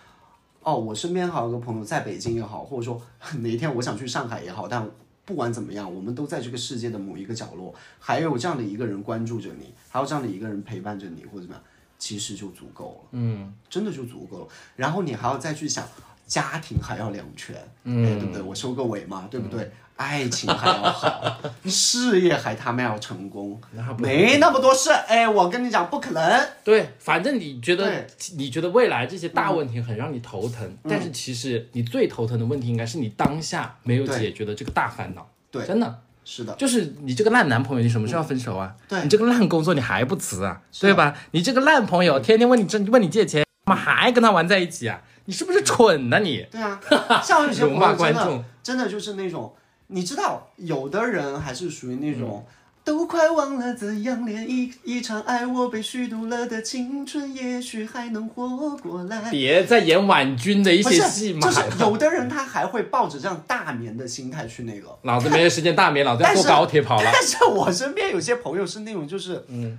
[0.61, 3.03] 哦，我身边好有个朋友在北京也好，或者说
[3.41, 4.89] 哪一天我想去上海也好，但
[5.25, 11.65] 不管怎么样，我们都在这个世界的某一个角落，还有这样的一个人关注着你，还有这样的一个人陪伴着你，或者怎么样，
[11.99, 13.09] 其实就足够了。
[13.11, 14.49] 嗯，真的就足够了。
[14.77, 15.85] 然后你还要再去想，
[16.33, 18.41] 家庭还要两全，嗯，对不对？
[18.41, 19.71] 我收个尾嘛，对不对？
[19.97, 23.61] 爱情还要好， 事业还他妈要成功，
[23.99, 24.91] 没那么多事。
[24.91, 26.49] 哎，我跟你讲，不可能。
[26.65, 28.07] 对，反正你觉得
[28.39, 35.29] 你觉得未来这些大问题很让你头疼，但是其实你最头疼的问题应该是你当下没有解决的这个大烦恼。
[35.51, 38.75] 对，真的是的，就是你这个烂男朋友，你什么时候要分手啊？
[38.89, 40.63] 对，你这个烂工作你还不辞啊？
[40.81, 41.15] 对吧？
[41.33, 45.03] 你这个烂朋友天天问你这问你借钱，妈还跟他玩在一起啊？
[45.25, 46.19] 你是不是蠢呢？
[46.19, 46.81] 你对啊，
[47.23, 49.55] 像有些 朋友真的真的就是那种。
[49.89, 52.47] 你知道，有的人还是属于那种，
[52.83, 59.31] 都快忘了怎样恋一一场爱，我被虚度了的青春，也许还能活过来。
[59.31, 61.41] 别再演婉君的一些戏嘛。
[61.41, 64.97] 就是有的人他还会抱着这样大眠的心态去那个。
[65.03, 67.11] 老子没有时间大眠，老子要坐高铁跑了。
[67.13, 69.79] 但是我身边有些朋友是那种，就是嗯。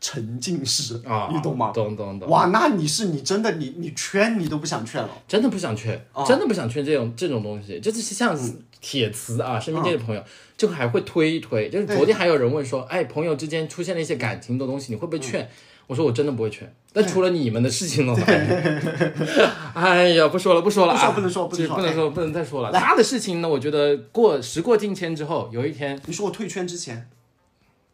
[0.00, 1.72] 沉浸式啊，你懂吗？
[1.74, 2.28] 懂懂懂。
[2.28, 8.38] 哇，那你是你真的你你劝你都不想劝了，真的不想劝，真的不想劝这种这种东西，就是像
[8.80, 10.22] 铁磁啊，身边这些朋友
[10.56, 11.68] 就还会推一推。
[11.68, 15.48] 就是昨天还有人问说，哎，朋友之间出现了一些感情的东西，你会不会劝？
[15.88, 16.70] 我说我真的不会劝。
[16.92, 18.14] 那除了你们的事情了，
[19.74, 22.70] 哎呀，不说了不说了啊，不能说不能说不能说不能再说了。
[22.72, 27.08] 他的事情呢，我觉得过时过境迁之后，有一天你说我退圈之前。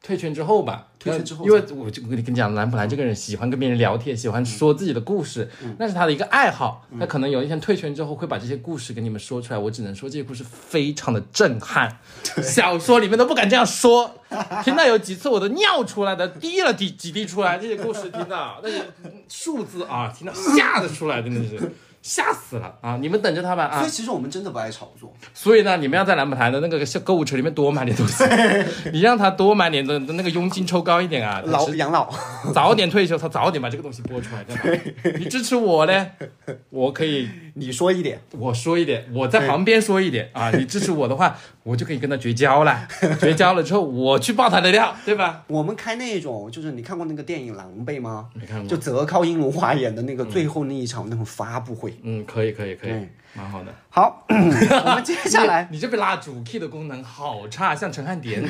[0.04, 6.86] 退圈之后吧，退圈之后，因为我就我跟你跟你讲，兰普兰这个人喜欢跟别人聊天，喜欢说自己的故事，那是他的一个爱好。
[7.00, 9.58] 他可能有一天退圈之后，会把这些故事给你们说出来。
[9.58, 11.98] 我只能说这些故事非常的震撼，
[12.42, 14.14] 小说里面都不敢这样说。
[14.62, 17.56] 听到有几次我都尿出来的，滴了滴几滴出来。
[17.56, 18.82] 这些故事听到那些
[19.28, 21.72] 数字啊，听到吓得出来，真的是。
[22.04, 22.98] 吓死了啊！
[23.00, 23.78] 你们等着他吧啊！
[23.78, 25.10] 所以其实我们真的不爱炒作。
[25.32, 28.22] 所以呢，你们要在蓝宝台的那个小购物车里面多买点东西，
[28.92, 31.42] 你让他多买点的那个佣金抽高一点啊。
[31.46, 32.12] 老养老，
[32.52, 35.18] 早点退休，他早点把这个东西播出来，对吧？
[35.18, 36.10] 你支持我嘞，
[36.68, 40.50] 我可以你说一点，我说一点，我在旁边说一点啊。
[40.50, 42.86] 你支持我的话，我就可以跟他绝交了。
[43.18, 45.42] 绝交了之后，我去爆他的料，对吧？
[45.48, 48.28] 我们开那种，就是你看过那个电影《狼狈》吗？
[48.34, 48.68] 没看过。
[48.68, 51.98] 就泽靠英龙华演的那个最后那一场那种发布会。
[52.02, 53.74] 嗯，可以，可以，可以，蛮好的。
[53.88, 58.46] 好， 我们接下来，你这边拉主 key 的功能好差，像陈汉典。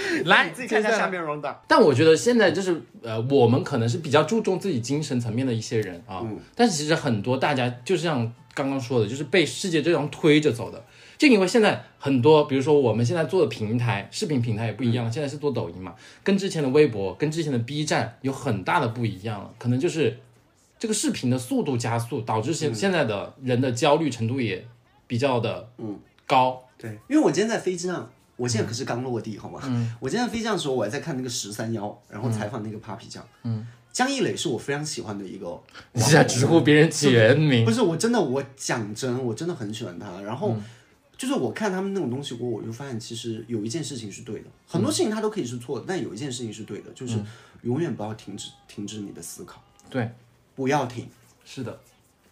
[0.26, 1.54] 来，自己看一下下面 round。
[1.66, 6.20] 但我觉得现在就是，呃，我们可能是比较注重自己精神层面的一些人啊。
[6.22, 6.38] 嗯。
[6.54, 10.84] 但是其实很多大家就像刚刚说的，就是被世界这样推着走的。
[11.18, 15.10] 就因为现在很多，比如说我们现在做的平台，视频平台也不一样了。
[15.10, 19.50] 现在是做抖音嘛，跟之前的微博、跟之前的 B 站有很大的不一样了。
[19.58, 20.18] 可能就是。
[20.78, 24.62] 这个视频的速度加速，导致现现在的人的焦虑程度也
[25.06, 26.62] 比较的嗯高。
[26.76, 29.60] 对，因为我今天在飞机上，我现在可是刚落地，好吗？
[29.64, 29.94] 嗯。
[30.00, 33.26] 我今天飞机上的时候，我还在看那个十三幺，然后采访那个 Papi 酱。
[33.42, 33.66] 嗯。
[33.92, 35.58] 江一磊是我非常喜欢的一个。
[35.92, 37.64] 你在直呼别人全名？
[37.64, 40.20] 不是，我真的，我讲真，我真的很喜欢他。
[40.20, 40.54] 然后
[41.16, 47.18] 就是我看他们那种东西过，我就发现其实有一件事情是对的，很多事情他都可以是错的，但有一件事情是对的，就是
[47.62, 50.10] 永远不要停止停止你的思考，对，
[50.54, 51.08] 不要停。
[51.46, 51.80] 是的，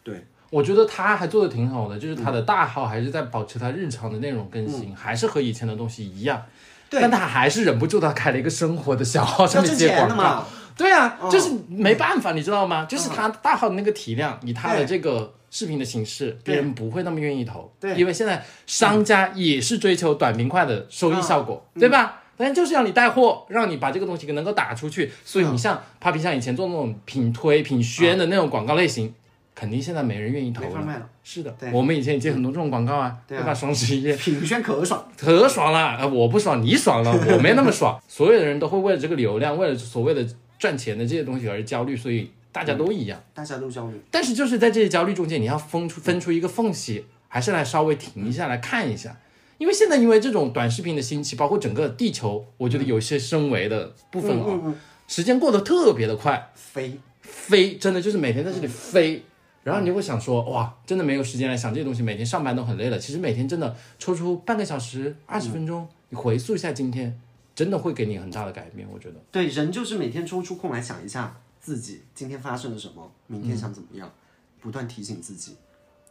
[0.02, 6.40] 对，我觉得他还做的挺好的，就是他的大号还是在保持他日常的内容更新，还是和以前的东西一样。
[6.88, 10.46] 对但他还是忍不住他开了一个生活的小号上面接广嘛，
[10.76, 12.84] 对啊，嗯就是没办法，你知道吗？
[12.84, 17.72] 就是他大号的那个体量，以他的这个视频的形式，别人不会那么愿意投。
[17.80, 22.20] 对因为现在商家也是追求短平快的收益效果，对吧？
[22.36, 25.11] 但是就是要你带货，让你把这个东西能够打出去。
[25.24, 29.12] 所以你像 Papi 像以前做那种品推、品宣的那种广告类型，
[29.55, 31.09] 肯定现在没人愿意投了。
[31.22, 33.55] 是的，我们以前也接很多这种广告啊，对啊吧？
[33.55, 35.07] 双十一 评选可爽。
[35.16, 37.98] 可爽了，呃，我不爽，你爽了， 我没那么爽。
[38.09, 40.26] 所有的人都会为了这个流量，为了所谓的
[40.59, 43.22] 赚钱的这些东西而焦虑，所以大家都一样。
[43.32, 49.16] 大家都焦虑，但是就是在这些焦虑中间，你要分出分出一个缝隙，还是来稍微停一下来看一下。
[49.57, 54.74] 因为现在因为这种短视频的兴起，包括整个地球，我觉得有些升维的部分啊，嗯嗯，
[55.07, 59.22] 时间过得特别的快，飞，飞真的就是每天在这里飞。
[59.64, 62.98] 然后你会想说，哇，真的没有时间来想这些东西，每天上班都很累了。
[62.98, 67.18] 其实每天真的抽出半个小时、二十分钟，你回溯一下今天，
[67.54, 68.86] 真的会给你很大的改变。
[68.92, 74.12] 我觉得，对，人就是每天抽出空来想一下自己今天发生了什么，明天想怎么样，
[74.60, 75.56] 不断提醒自己，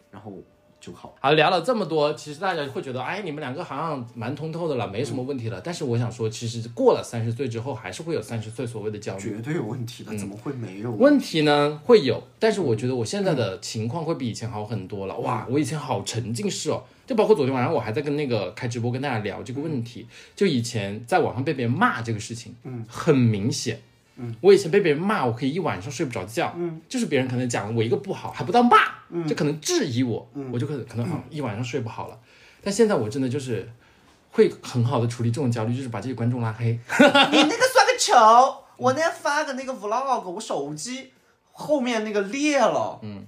[0.09, 0.33] 然后
[0.83, 1.15] 就好。
[1.21, 5.61] 好，聊了这么多，其实大家会觉得，哎，你们两个好像蛮通透的了，没什么问题了。
[5.63, 9.21] 但是我想说，其实过了三十岁之后，还是会有三十岁所谓的焦虑。
[9.21, 10.91] 绝对有问题的，怎么会没有？
[10.91, 15.17] 问题呢会有，但是我觉得我现在的情况会比以前好很多了。
[15.19, 20.05] 哇，我以前好沉浸式哦，就包括昨天晚上我还在跟那个开直播跟大家聊这个问题。
[20.35, 23.79] 就以前在网上被别人骂这个事情，嗯，很明显。
[24.15, 26.53] 嗯，我以前被别人骂，我可以一晚上睡不着觉。
[26.55, 28.77] 嗯，就是别人可能讲了我一个不好，还不到骂，
[29.09, 32.19] 嗯，就可能质疑我，嗯，我就可能可能好一晚上睡不好了。
[32.61, 33.69] 但现在我真的就是
[34.31, 36.65] 会很好的处理这种焦虑，就是把这些观众拉黑。
[36.69, 38.63] 你那个算个球！
[38.77, 41.11] 我那天发的那个 vlog，我手机
[41.51, 43.25] 后面那个裂了，嗯，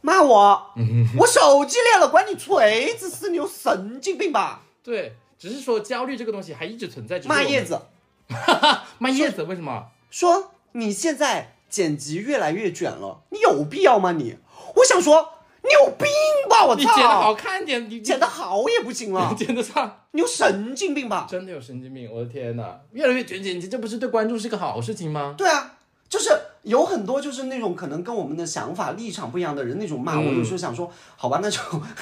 [0.00, 0.70] 骂我，
[1.18, 3.30] 我手机裂了，关你锤子事！
[3.30, 4.62] 你有神经病吧？
[4.82, 7.20] 对，只是说焦虑这个东西还一直存在。
[7.20, 7.80] 骂叶子，
[8.98, 9.88] 骂叶子为什么？
[10.10, 14.36] 说你现在剪辑越来越卷了，你有必要吗你？
[14.76, 15.30] 我想说，
[15.62, 16.06] 你有病
[16.48, 16.64] 吧！
[16.64, 21.26] 我操，你剪的好看点，你剪的好也不行了， 剪的差，你有神经病吧？
[21.28, 22.10] 真的有神经病！
[22.12, 25.34] 我的天哪，越来越卷剪辑，这不是对观众是个好事情吗？
[25.36, 26.30] 对啊，就是
[26.64, 31.58] 有很多就是那种可能跟我们的想法立场不一样的人那种骂，嗯我有时候想说，好吧，那就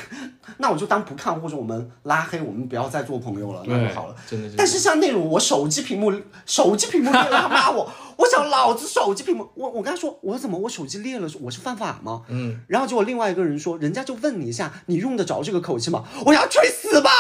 [0.59, 4.15] 那我就当不看，或者我们拉黑，我们不要再做朋友了，那就好了。
[4.29, 4.57] 真的是。
[4.57, 6.13] 但是像那种我手机屏幕
[6.47, 12.23] 手机屏幕裂了，他骂我，我想老子手机屏幕，我我跟他说，我怎么我手机裂了，我是犯法吗？
[12.29, 16.05] 嗯，然后结果另外一个人说，人家就问你一下，你用得着这个口气吗？
[16.25, 17.11] 我要去死吧！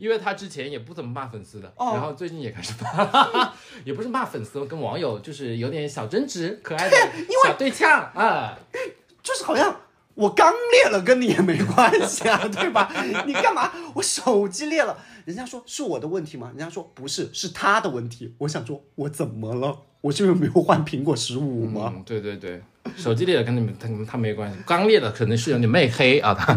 [0.01, 3.53] 因为他之前也不怎么骂粉丝的，哦然后最近也开始骂，
[3.85, 6.97] 也不是骂粉丝，跟网友就是有点小争执，可爱的
[7.45, 8.59] 小对呛啊。
[9.23, 9.77] 就是好像
[10.15, 12.91] 我刚裂了，跟你也没关系啊，对吧？
[13.27, 13.71] 你干嘛？
[13.95, 14.97] 我手机裂了，
[15.27, 16.49] 人家说是我的问题吗？
[16.57, 18.35] 人家说不是，是他的问题。
[18.39, 19.83] 我想说，我怎么了？
[20.01, 21.93] 我是因为没有换苹果十五吗？
[21.95, 22.63] 嗯，对对对，
[22.97, 26.57] 手机裂了跟你们他他没关系，刚裂的可能是有点媚黑啊他。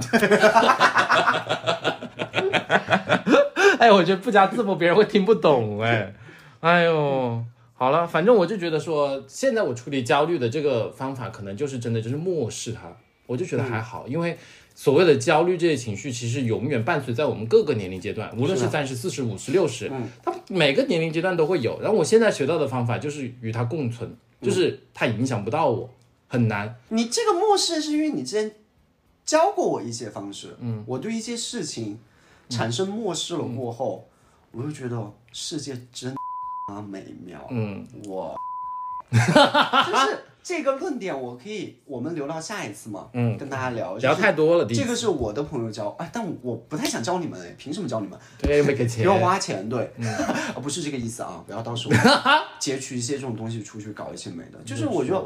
[3.79, 6.13] 哎，我觉得不加字幕别人会听不懂哎，
[6.61, 7.43] 哎呦。
[7.75, 12.95] 好了，反正我就觉得说，现在我处理焦虑的这个方法，可能就是真的就是漠视它，
[13.25, 14.37] 我就觉得还好，因为
[14.73, 19.91] 所谓的焦虑这些情绪，其实永远伴随在我们各个年龄阶段，无论是三十、四十、五十、六十，
[20.23, 21.77] 它每个年龄阶段都会有。
[21.81, 25.89] 然后我现在学到的方法就是与它共存，就是它影响不到我，
[26.27, 26.73] 很难。
[26.87, 28.49] 你这个漠视是因为你之前
[29.25, 31.99] 教过我一些方式，嗯，我对一些事情
[32.49, 34.07] 产生漠视了过后，
[34.51, 36.13] 我就觉得世界真
[36.69, 38.35] 啊美妙，嗯，我
[39.11, 48.19] 就是这个论点，我可以我们留到下一次嘛，嗯，跟大家聊，聊太多了，这个是我的朋友教，哎，但我不太想教你们，哎，凭什么教你们？
[48.39, 49.03] 对没给钱。
[49.03, 49.89] 给我花钱，对，
[50.53, 51.95] 啊，不是这个意思啊，不要到时候
[52.59, 55.23] 截取一些这种东西出去搞一些美的，就是我觉得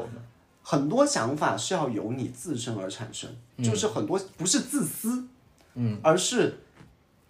[0.70, 5.26] 很多想法是要由你自身而产生，就是很多不是自私，
[5.72, 6.58] 嗯，而是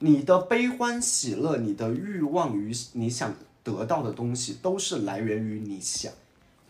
[0.01, 3.32] 你的悲欢喜乐，你的欲望与你想
[3.62, 6.12] 得到的东西，都是来源于你想。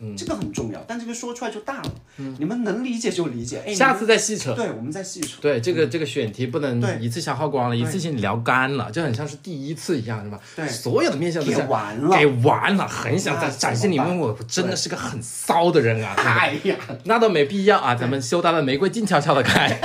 [0.01, 1.91] 嗯，这个很重要，但这个说出来就大了。
[2.17, 3.61] 嗯，你们能理解就理解。
[3.65, 4.53] 哎，下次再细扯。
[4.53, 5.37] 对，我们再细扯。
[5.41, 10.39] 对，这个这个选题不能一次消耗光了，一次性聊干了，就很像是第一次一样，是吧？
[10.55, 16.15] 对所有的面向都给完了给完了，很想再展现你们，我真的是个很骚的人啊！
[16.17, 19.79] 哎呀，那倒没必要啊，咱们羞答的玫瑰静悄悄的开。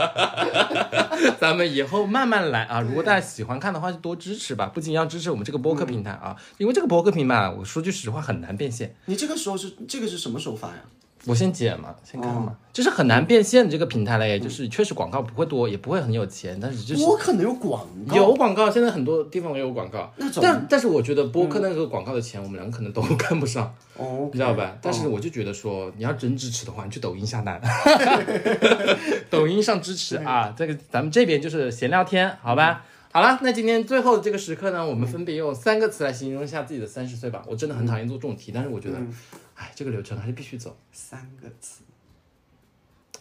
[1.38, 2.80] 咱们以后慢慢来啊！
[2.80, 4.66] 如果大家喜欢看的话，就多支持吧。
[4.66, 8.94] 不仅要支持我们这个播客平台啊，因为这个播客平台，我说句实话很难变现。
[9.06, 10.82] 你这个时候是这个是什么时候发呀？
[11.26, 24.76] 我先剪嘛，先看嘛，就是很难变现的这个平台嘞，就是确实广告不会多，也不会很有钱，但是就是我可能有广告，有广告，现在很多地方也有广告，那但但是我觉得播客那个广告的钱，我们两个可能都看不上，哦， 你知道吧？
[24.80, 27.60] 但是我就觉得说，你要真支持的话，你去抖音下单，
[29.28, 32.84] 抖音上支持啊，这个咱们这边就是闲聊天，好吧？
[33.12, 37.42] 好了，那今天最后这个时刻呢，我们分别用三个词来形容一下自己的三十岁吧。
[37.48, 38.98] 我真的很讨厌做这种题，但是我觉得，
[39.60, 40.74] 哎，这个流程还是必须走。
[40.90, 41.82] 三个词。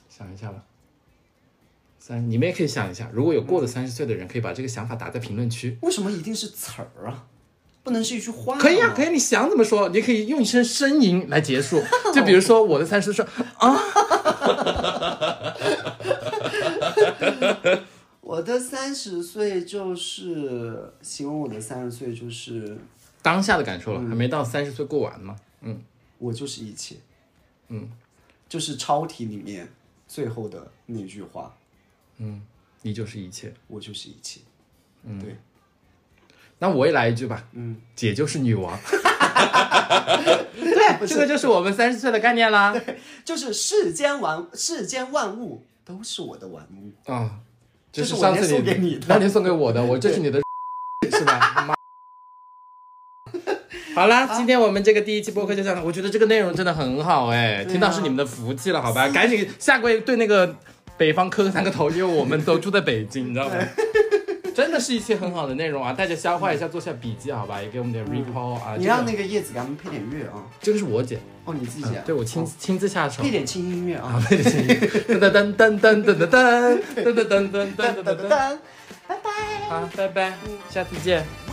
[0.10, 0.64] 想一下吧，
[2.00, 5.78] 三，你们也可以想一下，如果有过了三十岁的人，可以把这个想法打在评论区。
[5.82, 7.28] 为什么一定是词儿啊？
[7.84, 8.58] 不能是一句话？
[8.58, 11.82] 可以啊，可以，你想怎么说，你可以用一声呻吟来结束。
[12.16, 13.26] 就比如说我的三十岁
[13.58, 13.78] 啊，
[18.22, 22.78] 我的三十岁就是形容我的三十岁就是
[23.22, 25.36] 当下的感受了，还没到三十岁过完嘛。
[25.62, 25.82] 嗯，
[26.20, 26.98] 我就是一切，
[27.70, 27.90] 嗯，
[28.48, 29.68] 就是超体里面。
[30.12, 31.56] 最后的那句话，
[32.18, 32.42] 嗯，
[32.82, 34.40] 你就是一切，我就是一切，
[35.04, 35.38] 嗯，对。
[36.58, 38.76] 那我也来一句吧，嗯，姐就是女王，
[40.58, 47.42] 对， 这个就是我们三十岁的概念啦， 对，就是世间万世间万物都是我的玩物啊，
[47.92, 50.42] 这是上次送给你的，那天送给我的，我这是你的，
[51.12, 51.66] 是吧？
[51.68, 51.76] 妈。
[53.96, 55.84] 好啦，今天我们这个第一期播客就这样。
[55.84, 59.10] 我觉得这个内容真的很好哎，听到是你们的福气了，好吧？
[59.10, 60.56] 赶紧下跪对那个
[60.98, 63.56] 北方磕三个头，因为我们都住在北京， 你知道吗？
[64.56, 67.62] 真的是一期很好的内容啊，大家消化一下，做下笔记，好吧？
[67.62, 68.76] 也给我们点 report 啊。
[68.78, 70.44] 你让那个叶子给他们配点乐啊。
[70.62, 72.04] 这个是我姐哦，你自己啊？
[72.06, 73.24] 对，我亲亲自下手。
[73.24, 74.76] 配点轻音乐啊，配点轻音乐。
[75.18, 78.58] 噔噔噔噔噔噔噔噔噔噔噔噔噔噔噔。
[79.08, 79.32] 拜拜。
[79.70, 80.34] 好，拜拜，
[80.70, 81.49] 下次见。